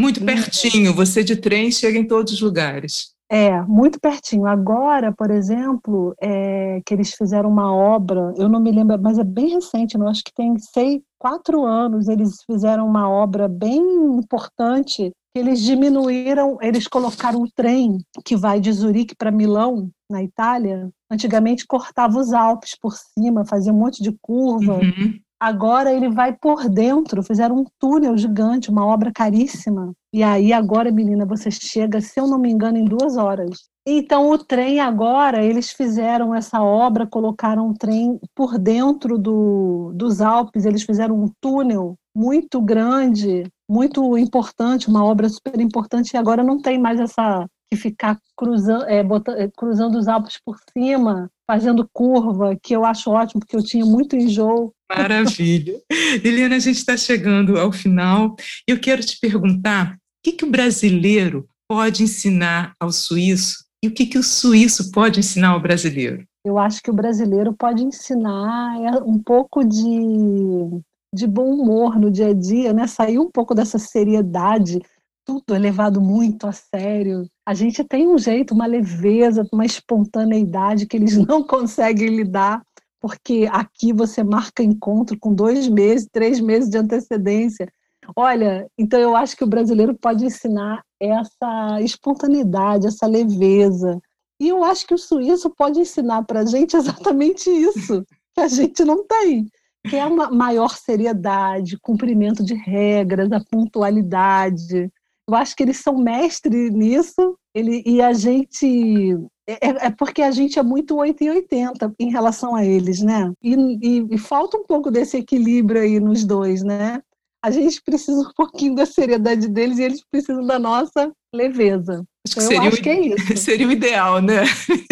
Muito 0.00 0.24
pertinho, 0.24 0.94
você 0.94 1.22
de 1.22 1.36
trem 1.36 1.70
chega 1.70 1.98
em 1.98 2.06
todos 2.06 2.32
os 2.32 2.40
lugares. 2.40 3.12
É, 3.32 3.62
muito 3.62 3.98
pertinho. 3.98 4.46
Agora, 4.46 5.10
por 5.10 5.30
exemplo, 5.30 6.14
é, 6.20 6.82
que 6.84 6.92
eles 6.92 7.14
fizeram 7.14 7.48
uma 7.48 7.74
obra, 7.74 8.34
eu 8.36 8.46
não 8.46 8.60
me 8.60 8.70
lembro, 8.70 9.00
mas 9.00 9.18
é 9.18 9.24
bem 9.24 9.54
recente, 9.54 9.96
não 9.96 10.06
acho 10.06 10.22
que 10.22 10.34
tem 10.34 10.54
sei, 10.58 11.02
quatro 11.18 11.64
anos, 11.64 12.08
eles 12.08 12.42
fizeram 12.44 12.86
uma 12.86 13.08
obra 13.08 13.48
bem 13.48 13.80
importante 14.18 15.12
eles 15.34 15.62
diminuíram, 15.62 16.58
eles 16.60 16.86
colocaram 16.86 17.40
um 17.40 17.48
trem 17.54 17.98
que 18.24 18.36
vai 18.36 18.60
de 18.60 18.70
Zurique 18.70 19.14
para 19.16 19.30
Milão, 19.30 19.90
na 20.10 20.22
Itália. 20.22 20.90
Antigamente 21.10 21.66
cortava 21.66 22.18
os 22.18 22.34
Alpes 22.34 22.76
por 22.78 22.92
cima, 22.92 23.44
fazia 23.46 23.72
um 23.72 23.78
monte 23.78 24.02
de 24.02 24.12
curva. 24.20 24.74
Uhum. 24.74 25.18
Agora 25.44 25.92
ele 25.92 26.08
vai 26.08 26.32
por 26.32 26.68
dentro, 26.68 27.20
fizeram 27.20 27.56
um 27.56 27.64
túnel 27.76 28.16
gigante, 28.16 28.70
uma 28.70 28.86
obra 28.86 29.10
caríssima. 29.12 29.92
E 30.14 30.22
aí 30.22 30.52
agora, 30.52 30.92
menina, 30.92 31.26
você 31.26 31.50
chega, 31.50 32.00
se 32.00 32.20
eu 32.20 32.28
não 32.28 32.38
me 32.38 32.48
engano, 32.48 32.78
em 32.78 32.84
duas 32.84 33.16
horas. 33.16 33.68
Então 33.84 34.30
o 34.30 34.38
trem 34.38 34.78
agora, 34.78 35.44
eles 35.44 35.72
fizeram 35.72 36.32
essa 36.32 36.62
obra, 36.62 37.08
colocaram 37.08 37.70
um 37.70 37.74
trem 37.74 38.20
por 38.36 38.56
dentro 38.56 39.18
do, 39.18 39.90
dos 39.96 40.20
Alpes, 40.20 40.64
eles 40.64 40.84
fizeram 40.84 41.20
um 41.20 41.28
túnel 41.40 41.96
muito 42.14 42.62
grande, 42.62 43.42
muito 43.68 44.16
importante, 44.16 44.88
uma 44.88 45.04
obra 45.04 45.28
super 45.28 45.60
importante, 45.60 46.12
e 46.12 46.16
agora 46.16 46.44
não 46.44 46.62
tem 46.62 46.78
mais 46.78 47.00
essa 47.00 47.48
que 47.68 47.76
ficar 47.76 48.18
cruzando, 48.36 48.84
é, 48.84 49.02
botando, 49.02 49.38
é, 49.38 49.50
cruzando 49.56 49.98
os 49.98 50.06
Alpes 50.06 50.38
por 50.44 50.56
cima, 50.76 51.30
fazendo 51.50 51.88
curva, 51.92 52.54
que 52.62 52.76
eu 52.76 52.84
acho 52.84 53.10
ótimo, 53.10 53.40
porque 53.40 53.56
eu 53.56 53.64
tinha 53.64 53.84
muito 53.84 54.14
enjoo. 54.14 54.72
Maravilha. 54.96 55.80
Liliana, 56.22 56.56
a 56.56 56.58
gente 56.58 56.76
está 56.76 56.96
chegando 56.96 57.58
ao 57.58 57.72
final. 57.72 58.36
Eu 58.66 58.80
quero 58.80 59.02
te 59.02 59.18
perguntar, 59.20 59.94
o 59.94 59.98
que, 60.24 60.32
que 60.32 60.44
o 60.44 60.50
brasileiro 60.50 61.48
pode 61.68 62.02
ensinar 62.02 62.74
ao 62.80 62.92
suíço 62.92 63.64
e 63.82 63.88
o 63.88 63.90
que, 63.92 64.06
que 64.06 64.18
o 64.18 64.22
suíço 64.22 64.90
pode 64.92 65.20
ensinar 65.20 65.50
ao 65.50 65.60
brasileiro? 65.60 66.24
Eu 66.44 66.58
acho 66.58 66.82
que 66.82 66.90
o 66.90 66.94
brasileiro 66.94 67.52
pode 67.52 67.82
ensinar 67.82 68.80
é, 68.80 68.98
um 69.02 69.18
pouco 69.18 69.64
de 69.64 70.82
de 71.14 71.26
bom 71.26 71.52
humor 71.52 71.98
no 71.98 72.10
dia 72.10 72.28
a 72.28 72.32
dia, 72.32 72.72
né? 72.72 72.86
Sair 72.86 73.18
um 73.18 73.30
pouco 73.30 73.54
dessa 73.54 73.78
seriedade, 73.78 74.80
tudo 75.24 75.54
é 75.54 75.58
levado 75.58 76.00
muito 76.00 76.46
a 76.46 76.52
sério. 76.52 77.26
A 77.46 77.54
gente 77.54 77.84
tem 77.84 78.08
um 78.08 78.16
jeito, 78.16 78.54
uma 78.54 78.66
leveza, 78.66 79.46
uma 79.52 79.66
espontaneidade 79.66 80.86
que 80.86 80.96
eles 80.96 81.16
não 81.26 81.42
conseguem 81.42 82.16
lidar, 82.16 82.62
porque 83.02 83.48
aqui 83.50 83.92
você 83.92 84.22
marca 84.22 84.62
encontro 84.62 85.18
com 85.18 85.34
dois 85.34 85.68
meses, 85.68 86.08
três 86.10 86.40
meses 86.40 86.70
de 86.70 86.78
antecedência. 86.78 87.68
Olha, 88.16 88.66
então 88.78 88.98
eu 88.98 89.16
acho 89.16 89.36
que 89.36 89.44
o 89.44 89.48
brasileiro 89.48 89.94
pode 89.94 90.24
ensinar 90.24 90.82
essa 91.00 91.80
espontaneidade, 91.80 92.86
essa 92.86 93.06
leveza. 93.06 94.00
E 94.40 94.48
eu 94.48 94.62
acho 94.62 94.86
que 94.86 94.94
o 94.94 94.98
suíço 94.98 95.50
pode 95.50 95.80
ensinar 95.80 96.22
para 96.24 96.40
a 96.40 96.46
gente 96.46 96.76
exatamente 96.78 97.50
isso, 97.50 98.04
que 98.34 98.40
a 98.40 98.48
gente 98.48 98.84
não 98.84 99.04
tem 99.04 99.46
que 99.88 99.96
é 99.96 100.06
uma 100.06 100.30
maior 100.30 100.76
seriedade, 100.76 101.78
cumprimento 101.80 102.44
de 102.44 102.54
regras, 102.54 103.32
a 103.32 103.40
pontualidade. 103.40 104.90
Eu 105.28 105.34
acho 105.34 105.56
que 105.56 105.62
eles 105.62 105.78
são 105.78 105.96
mestres 105.96 106.70
nisso, 106.70 107.36
ele, 107.54 107.82
e 107.84 108.00
a 108.00 108.12
gente. 108.12 109.16
É, 109.46 109.52
é, 109.52 109.86
é 109.86 109.90
porque 109.90 110.22
a 110.22 110.30
gente 110.30 110.58
é 110.58 110.62
muito 110.62 110.96
8 110.96 111.24
e 111.24 111.30
80 111.30 111.94
em 111.98 112.10
relação 112.10 112.54
a 112.54 112.64
eles, 112.64 113.00
né? 113.00 113.32
E, 113.42 113.54
e, 113.54 114.06
e 114.14 114.18
falta 114.18 114.56
um 114.56 114.64
pouco 114.64 114.90
desse 114.90 115.16
equilíbrio 115.16 115.82
aí 115.82 115.98
nos 115.98 116.24
dois, 116.24 116.62
né? 116.62 117.02
A 117.44 117.50
gente 117.50 117.82
precisa 117.82 118.20
um 118.20 118.32
pouquinho 118.36 118.74
da 118.74 118.86
seriedade 118.86 119.48
deles 119.48 119.78
e 119.78 119.82
eles 119.82 120.04
precisam 120.10 120.46
da 120.46 120.58
nossa 120.58 121.12
leveza. 121.34 122.04
Acho 122.26 122.38
então, 122.38 122.48
seria, 122.48 122.68
acho 122.68 122.78
o, 122.78 122.82
que 122.82 122.88
é 122.88 123.00
isso. 123.00 123.36
seria 123.38 123.66
o 123.66 123.72
ideal, 123.72 124.20
né? 124.20 124.42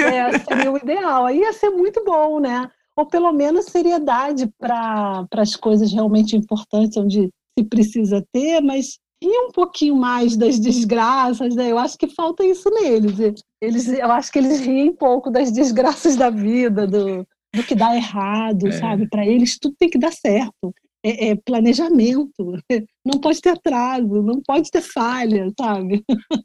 É, 0.00 0.38
seria 0.38 0.72
o 0.72 0.76
ideal. 0.76 1.26
Aí 1.26 1.38
ia 1.38 1.52
ser 1.52 1.70
muito 1.70 2.04
bom, 2.04 2.40
né? 2.40 2.68
ou 3.00 3.06
pelo 3.06 3.32
menos 3.32 3.66
seriedade 3.66 4.46
para 4.58 5.26
as 5.32 5.56
coisas 5.56 5.92
realmente 5.92 6.36
importantes, 6.36 6.96
onde 6.96 7.30
se 7.58 7.64
precisa 7.64 8.24
ter, 8.32 8.60
mas 8.60 8.98
e 9.22 9.46
um 9.46 9.50
pouquinho 9.50 9.96
mais 9.96 10.36
das 10.36 10.58
desgraças, 10.58 11.54
né? 11.54 11.70
Eu 11.70 11.78
acho 11.78 11.98
que 11.98 12.08
falta 12.08 12.44
isso 12.44 12.70
neles. 12.70 13.42
Eles, 13.60 13.88
eu 13.88 14.10
acho 14.10 14.32
que 14.32 14.38
eles 14.38 14.60
riem 14.60 14.90
um 14.90 14.96
pouco 14.96 15.30
das 15.30 15.52
desgraças 15.52 16.16
da 16.16 16.30
vida, 16.30 16.86
do, 16.86 17.26
do 17.54 17.62
que 17.64 17.74
dá 17.74 17.94
errado, 17.94 18.68
é. 18.68 18.72
sabe? 18.72 19.08
Para 19.08 19.26
eles 19.26 19.58
tudo 19.58 19.74
tem 19.78 19.90
que 19.90 19.98
dar 19.98 20.12
certo 20.12 20.74
é, 21.02 21.30
é, 21.30 21.36
planejamento, 21.36 22.32
não 23.04 23.18
pode 23.20 23.40
ter 23.40 23.50
atraso, 23.50 24.22
não 24.22 24.40
pode 24.42 24.70
ter 24.70 24.82
falha, 24.82 25.50
sabe? 25.58 26.04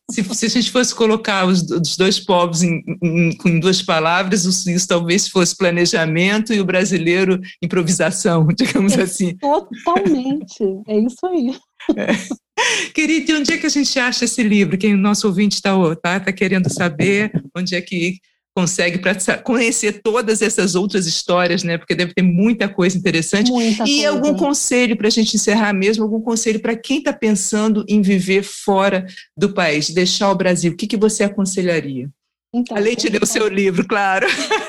Se, 0.09 0.23
se 0.23 0.45
a 0.45 0.49
gente 0.49 0.71
fosse 0.71 0.95
colocar 0.95 1.45
os, 1.45 1.61
os 1.69 1.97
dois 1.97 2.19
povos 2.19 2.63
em, 2.63 2.81
em, 3.03 3.37
em, 3.45 3.59
duas 3.59 3.81
palavras, 3.81 4.45
o 4.45 4.51
suíço 4.51 4.87
talvez 4.87 5.27
fosse 5.27 5.55
planejamento 5.55 6.53
e 6.53 6.61
o 6.61 6.65
brasileiro 6.65 7.39
improvisação, 7.61 8.47
digamos 8.55 8.97
é, 8.97 9.01
assim. 9.01 9.35
Totalmente, 9.37 10.63
é 10.87 10.99
isso 10.99 11.25
aí. 11.25 11.55
É. 11.97 12.44
Querido, 12.93 13.31
e 13.31 13.35
onde 13.35 13.53
é 13.53 13.57
que 13.57 13.65
a 13.65 13.69
gente 13.69 13.97
acha 13.99 14.25
esse 14.25 14.41
livro? 14.43 14.77
Quem 14.77 14.93
o 14.93 14.97
nosso 14.97 15.27
ouvinte 15.27 15.55
está 15.55 15.73
tá, 15.95 16.19
tá 16.19 16.31
querendo 16.31 16.71
saber 16.71 17.31
onde 17.55 17.75
é 17.75 17.81
que 17.81 18.19
consegue 18.55 18.99
para 18.99 19.37
conhecer 19.39 20.01
todas 20.01 20.41
essas 20.41 20.75
outras 20.75 21.05
histórias, 21.05 21.61
né? 21.61 21.77
Porque 21.77 21.93
deve 21.93 22.13
ter 22.13 22.21
muita 22.21 22.69
coisa 22.69 22.97
interessante. 22.97 23.51
Muita 23.51 23.83
e 23.83 24.03
coisa. 24.03 24.09
algum 24.09 24.33
conselho 24.33 24.95
para 24.95 25.07
a 25.07 25.11
gente 25.11 25.35
encerrar 25.35 25.73
mesmo, 25.73 26.03
algum 26.05 26.21
conselho 26.21 26.61
para 26.61 26.75
quem 26.75 26.99
está 26.99 27.11
pensando 27.11 27.83
em 27.87 28.01
viver 28.01 28.43
fora 28.43 29.05
do 29.35 29.53
país, 29.53 29.89
deixar 29.89 30.31
o 30.31 30.35
Brasil, 30.35 30.71
o 30.71 30.75
que, 30.75 30.87
que 30.87 30.95
você 30.95 31.25
aconselharia? 31.25 32.09
Então, 32.53 32.77
Além 32.77 32.95
de 32.95 33.09
ler 33.09 33.21
o 33.21 33.25
seu 33.25 33.49
livro, 33.49 33.85
claro. 33.85 34.25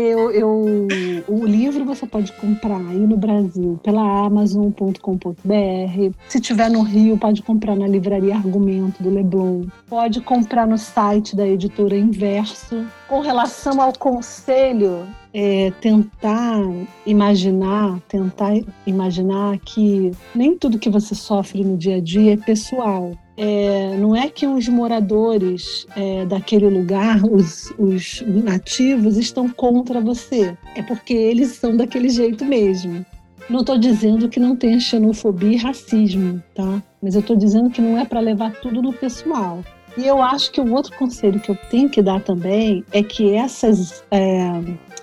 Eu, 0.00 0.30
eu, 0.30 0.88
o 1.28 1.44
livro 1.44 1.84
você 1.84 2.06
pode 2.06 2.32
comprar 2.32 2.78
aí 2.78 2.98
no 2.98 3.18
Brasil 3.18 3.78
pela 3.82 4.24
Amazon.com.br. 4.24 6.14
Se 6.26 6.40
tiver 6.40 6.70
no 6.70 6.80
Rio, 6.82 7.18
pode 7.18 7.42
comprar 7.42 7.76
na 7.76 7.86
livraria 7.86 8.34
Argumento 8.34 9.02
do 9.02 9.10
Leblon. 9.10 9.66
Pode 9.86 10.22
comprar 10.22 10.66
no 10.66 10.78
site 10.78 11.36
da 11.36 11.46
editora 11.46 11.98
Inverso. 11.98 12.86
Com 13.06 13.20
relação 13.20 13.80
ao 13.82 13.92
conselho, 13.92 15.06
é 15.34 15.70
tentar 15.82 16.58
imaginar, 17.04 18.00
tentar 18.08 18.54
imaginar 18.86 19.58
que 19.58 20.12
nem 20.34 20.56
tudo 20.56 20.78
que 20.78 20.88
você 20.88 21.14
sofre 21.14 21.62
no 21.62 21.76
dia 21.76 21.96
a 21.96 22.00
dia 22.00 22.32
é 22.32 22.36
pessoal 22.38 23.12
é, 23.42 23.96
não 23.96 24.14
é 24.14 24.28
que 24.28 24.46
os 24.46 24.68
moradores 24.68 25.86
é, 25.96 26.26
daquele 26.26 26.68
lugar, 26.68 27.24
os, 27.24 27.72
os 27.78 28.22
nativos, 28.26 29.16
estão 29.16 29.48
contra 29.48 29.98
você. 29.98 30.54
É 30.74 30.82
porque 30.82 31.14
eles 31.14 31.52
são 31.52 31.74
daquele 31.74 32.10
jeito 32.10 32.44
mesmo. 32.44 33.04
Não 33.48 33.60
estou 33.60 33.78
dizendo 33.78 34.28
que 34.28 34.38
não 34.38 34.54
tenha 34.54 34.78
xenofobia 34.78 35.52
e 35.52 35.56
racismo, 35.56 36.42
tá? 36.54 36.82
Mas 37.02 37.14
eu 37.14 37.22
estou 37.22 37.34
dizendo 37.34 37.70
que 37.70 37.80
não 37.80 37.96
é 37.98 38.04
para 38.04 38.20
levar 38.20 38.52
tudo 38.60 38.82
no 38.82 38.92
pessoal. 38.92 39.64
E 39.96 40.06
eu 40.06 40.20
acho 40.20 40.52
que 40.52 40.60
o 40.60 40.74
outro 40.74 40.94
conselho 40.98 41.40
que 41.40 41.50
eu 41.50 41.56
tenho 41.70 41.88
que 41.88 42.02
dar 42.02 42.20
também 42.20 42.84
é 42.92 43.02
que 43.02 43.32
essas 43.32 44.04
é, 44.10 44.50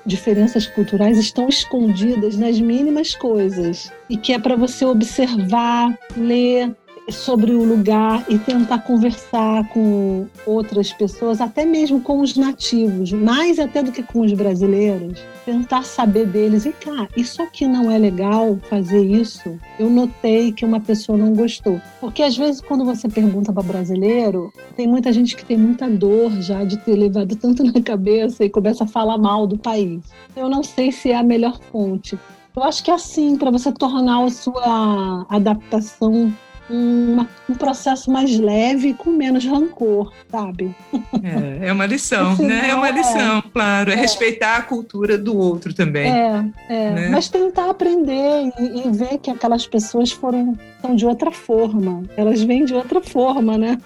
diferenças 0.06 0.68
culturais 0.68 1.18
estão 1.18 1.50
escondidas 1.50 2.38
nas 2.38 2.60
mínimas 2.60 3.16
coisas 3.16 3.92
e 4.08 4.16
que 4.16 4.32
é 4.32 4.38
para 4.38 4.56
você 4.56 4.86
observar, 4.86 5.98
ler, 6.16 6.74
sobre 7.10 7.54
o 7.54 7.64
lugar 7.64 8.26
e 8.30 8.38
tentar 8.38 8.80
conversar 8.80 9.68
com 9.70 10.26
outras 10.46 10.92
pessoas, 10.92 11.40
até 11.40 11.66
mesmo 11.66 12.02
com 12.02 12.20
os 12.20 12.36
nativos, 12.36 13.12
mais 13.12 13.60
até 13.60 13.82
do 13.82 13.92
que 13.92 14.04
com 14.04 14.22
os 14.22 14.34
brasileiros, 14.34 15.20
tentar 15.46 15.84
saber 15.84 16.28
deles 16.28 16.66
e 16.66 16.74
cá, 16.74 17.08
isso 17.16 17.42
aqui 17.42 17.68
não 17.68 17.90
é 17.90 17.98
legal 17.98 18.58
fazer 18.70 19.04
isso. 19.04 19.58
Eu 19.80 19.90
notei 19.90 20.52
que 20.52 20.66
uma 20.66 20.80
pessoa 20.80 21.18
não 21.18 21.34
gostou, 21.34 21.80
porque 22.02 22.22
às 22.22 22.36
vezes 22.36 22.62
quando 22.62 22.84
você 22.84 23.08
pergunta 23.08 23.54
para 23.54 23.64
brasileiro, 23.64 24.52
tem 24.76 24.88
muita 24.88 25.14
gente 25.14 25.36
que 25.36 25.46
tem 25.46 25.58
muita 25.58 25.90
dor 25.90 26.32
já 26.42 26.64
de 26.64 26.78
ter 26.78 26.96
levado 26.96 27.36
tanto 27.38 27.64
na 27.64 27.82
cabeça 27.82 28.44
e 28.44 28.50
começa 28.50 28.84
a 28.84 28.88
falar 28.88 29.18
mal 29.18 29.48
do 29.48 29.58
país. 29.58 30.02
Eu 30.36 30.50
não 30.50 30.64
sei 30.64 30.92
se 30.92 31.12
é 31.12 31.16
a 31.16 31.24
melhor 31.24 31.60
fonte. 31.72 32.18
Eu 32.56 32.64
acho 32.64 32.84
que 32.84 32.90
é 32.90 32.96
assim, 32.96 33.38
para 33.38 33.52
você 33.52 33.72
tornar 33.72 34.24
a 34.24 34.30
sua 34.32 35.28
adaptação 35.30 36.34
uma, 36.70 37.28
um 37.50 37.54
processo 37.54 38.12
mais 38.12 38.38
leve 38.38 38.94
com 38.94 39.12
menos 39.12 39.46
rancor, 39.46 40.12
sabe? 40.30 40.76
É, 41.24 41.68
é 41.68 41.74
uma 41.74 41.86
lição, 41.86 42.36
né? 42.38 42.70
É 42.70 42.76
uma 42.76 42.90
é. 42.90 42.92
lição, 42.92 43.44
claro. 43.54 43.92
É, 43.92 43.94
é, 43.94 43.98
respeitar 43.98 44.58
a 44.58 44.62
cultura 44.62 45.18
do 45.18 45.38
outro 45.38 45.74
também. 45.74 46.12
É, 46.12 46.46
é. 46.70 46.92
Né? 46.92 47.10
Mas 47.10 47.30
tentar 47.30 47.70
aprender 47.70 48.52
e, 48.60 48.88
e, 48.88 48.92
ver 48.92 49.18
que 49.20 49.32
aquelas 49.32 49.66
pessoas 49.66 50.12
foram 50.12 50.58
são 50.82 50.96
de 50.96 51.06
outra 51.06 51.32
forma. 51.32 52.04
Elas 52.16 52.42
vêm 52.42 52.66
de 52.66 52.74
outra 52.74 53.02
forma, 53.02 53.58
né? 53.58 53.78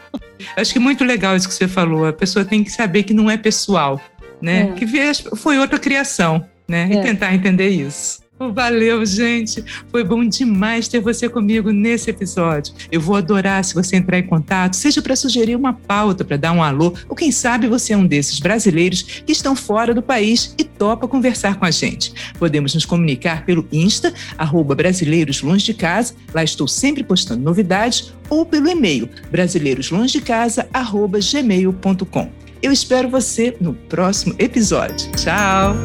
Acho 0.55 0.73
que 0.73 0.79
é 0.79 0.81
muito 0.81 1.03
legal 1.03 1.35
isso 1.35 1.47
que 1.47 1.53
você 1.53 1.67
falou. 1.67 2.05
A 2.05 2.13
pessoa 2.13 2.43
tem 2.43 2.63
que 2.63 2.71
saber 2.71 3.03
que 3.03 3.13
não 3.13 3.29
é 3.29 3.37
pessoal, 3.37 4.01
né? 4.41 4.69
É. 4.69 4.71
Que 4.73 4.87
foi 5.35 5.59
outra 5.59 5.79
criação, 5.79 6.45
né? 6.67 6.89
E 6.91 6.97
é. 6.97 7.01
tentar 7.01 7.33
entender 7.33 7.69
isso. 7.69 8.20
Valeu, 8.49 9.05
gente. 9.05 9.63
Foi 9.89 10.03
bom 10.03 10.27
demais 10.27 10.87
ter 10.87 10.99
você 10.99 11.29
comigo 11.29 11.69
nesse 11.71 12.09
episódio. 12.09 12.73
Eu 12.91 12.99
vou 12.99 13.15
adorar 13.15 13.63
se 13.63 13.75
você 13.75 13.95
entrar 13.95 14.17
em 14.17 14.25
contato, 14.25 14.75
seja 14.75 14.99
para 15.01 15.15
sugerir 15.15 15.55
uma 15.55 15.73
pauta, 15.73 16.25
para 16.25 16.37
dar 16.37 16.51
um 16.51 16.63
alô, 16.63 16.95
ou 17.07 17.15
quem 17.15 17.31
sabe 17.31 17.67
você 17.67 17.93
é 17.93 17.97
um 17.97 18.07
desses 18.07 18.39
brasileiros 18.39 19.03
que 19.03 19.31
estão 19.31 19.55
fora 19.55 19.93
do 19.93 20.01
país 20.01 20.55
e 20.57 20.63
topa 20.63 21.07
conversar 21.07 21.57
com 21.57 21.65
a 21.65 21.71
gente. 21.71 22.11
Podemos 22.39 22.73
nos 22.73 22.85
comunicar 22.85 23.45
pelo 23.45 23.67
Insta, 23.71 24.11
arroba 24.37 24.73
Brasileiros 24.73 25.41
Longe 25.41 25.65
de 25.65 25.73
Casa, 25.73 26.15
lá 26.33 26.41
estou 26.43 26.67
sempre 26.67 27.03
postando 27.03 27.43
novidades, 27.43 28.13
ou 28.29 28.45
pelo 28.45 28.69
e-mail 28.69 29.09
brasileiroslongedecasa.gmail.com. 29.29 32.29
Eu 32.61 32.71
espero 32.71 33.09
você 33.09 33.57
no 33.59 33.73
próximo 33.73 34.33
episódio. 34.39 35.11
Tchau! 35.11 35.75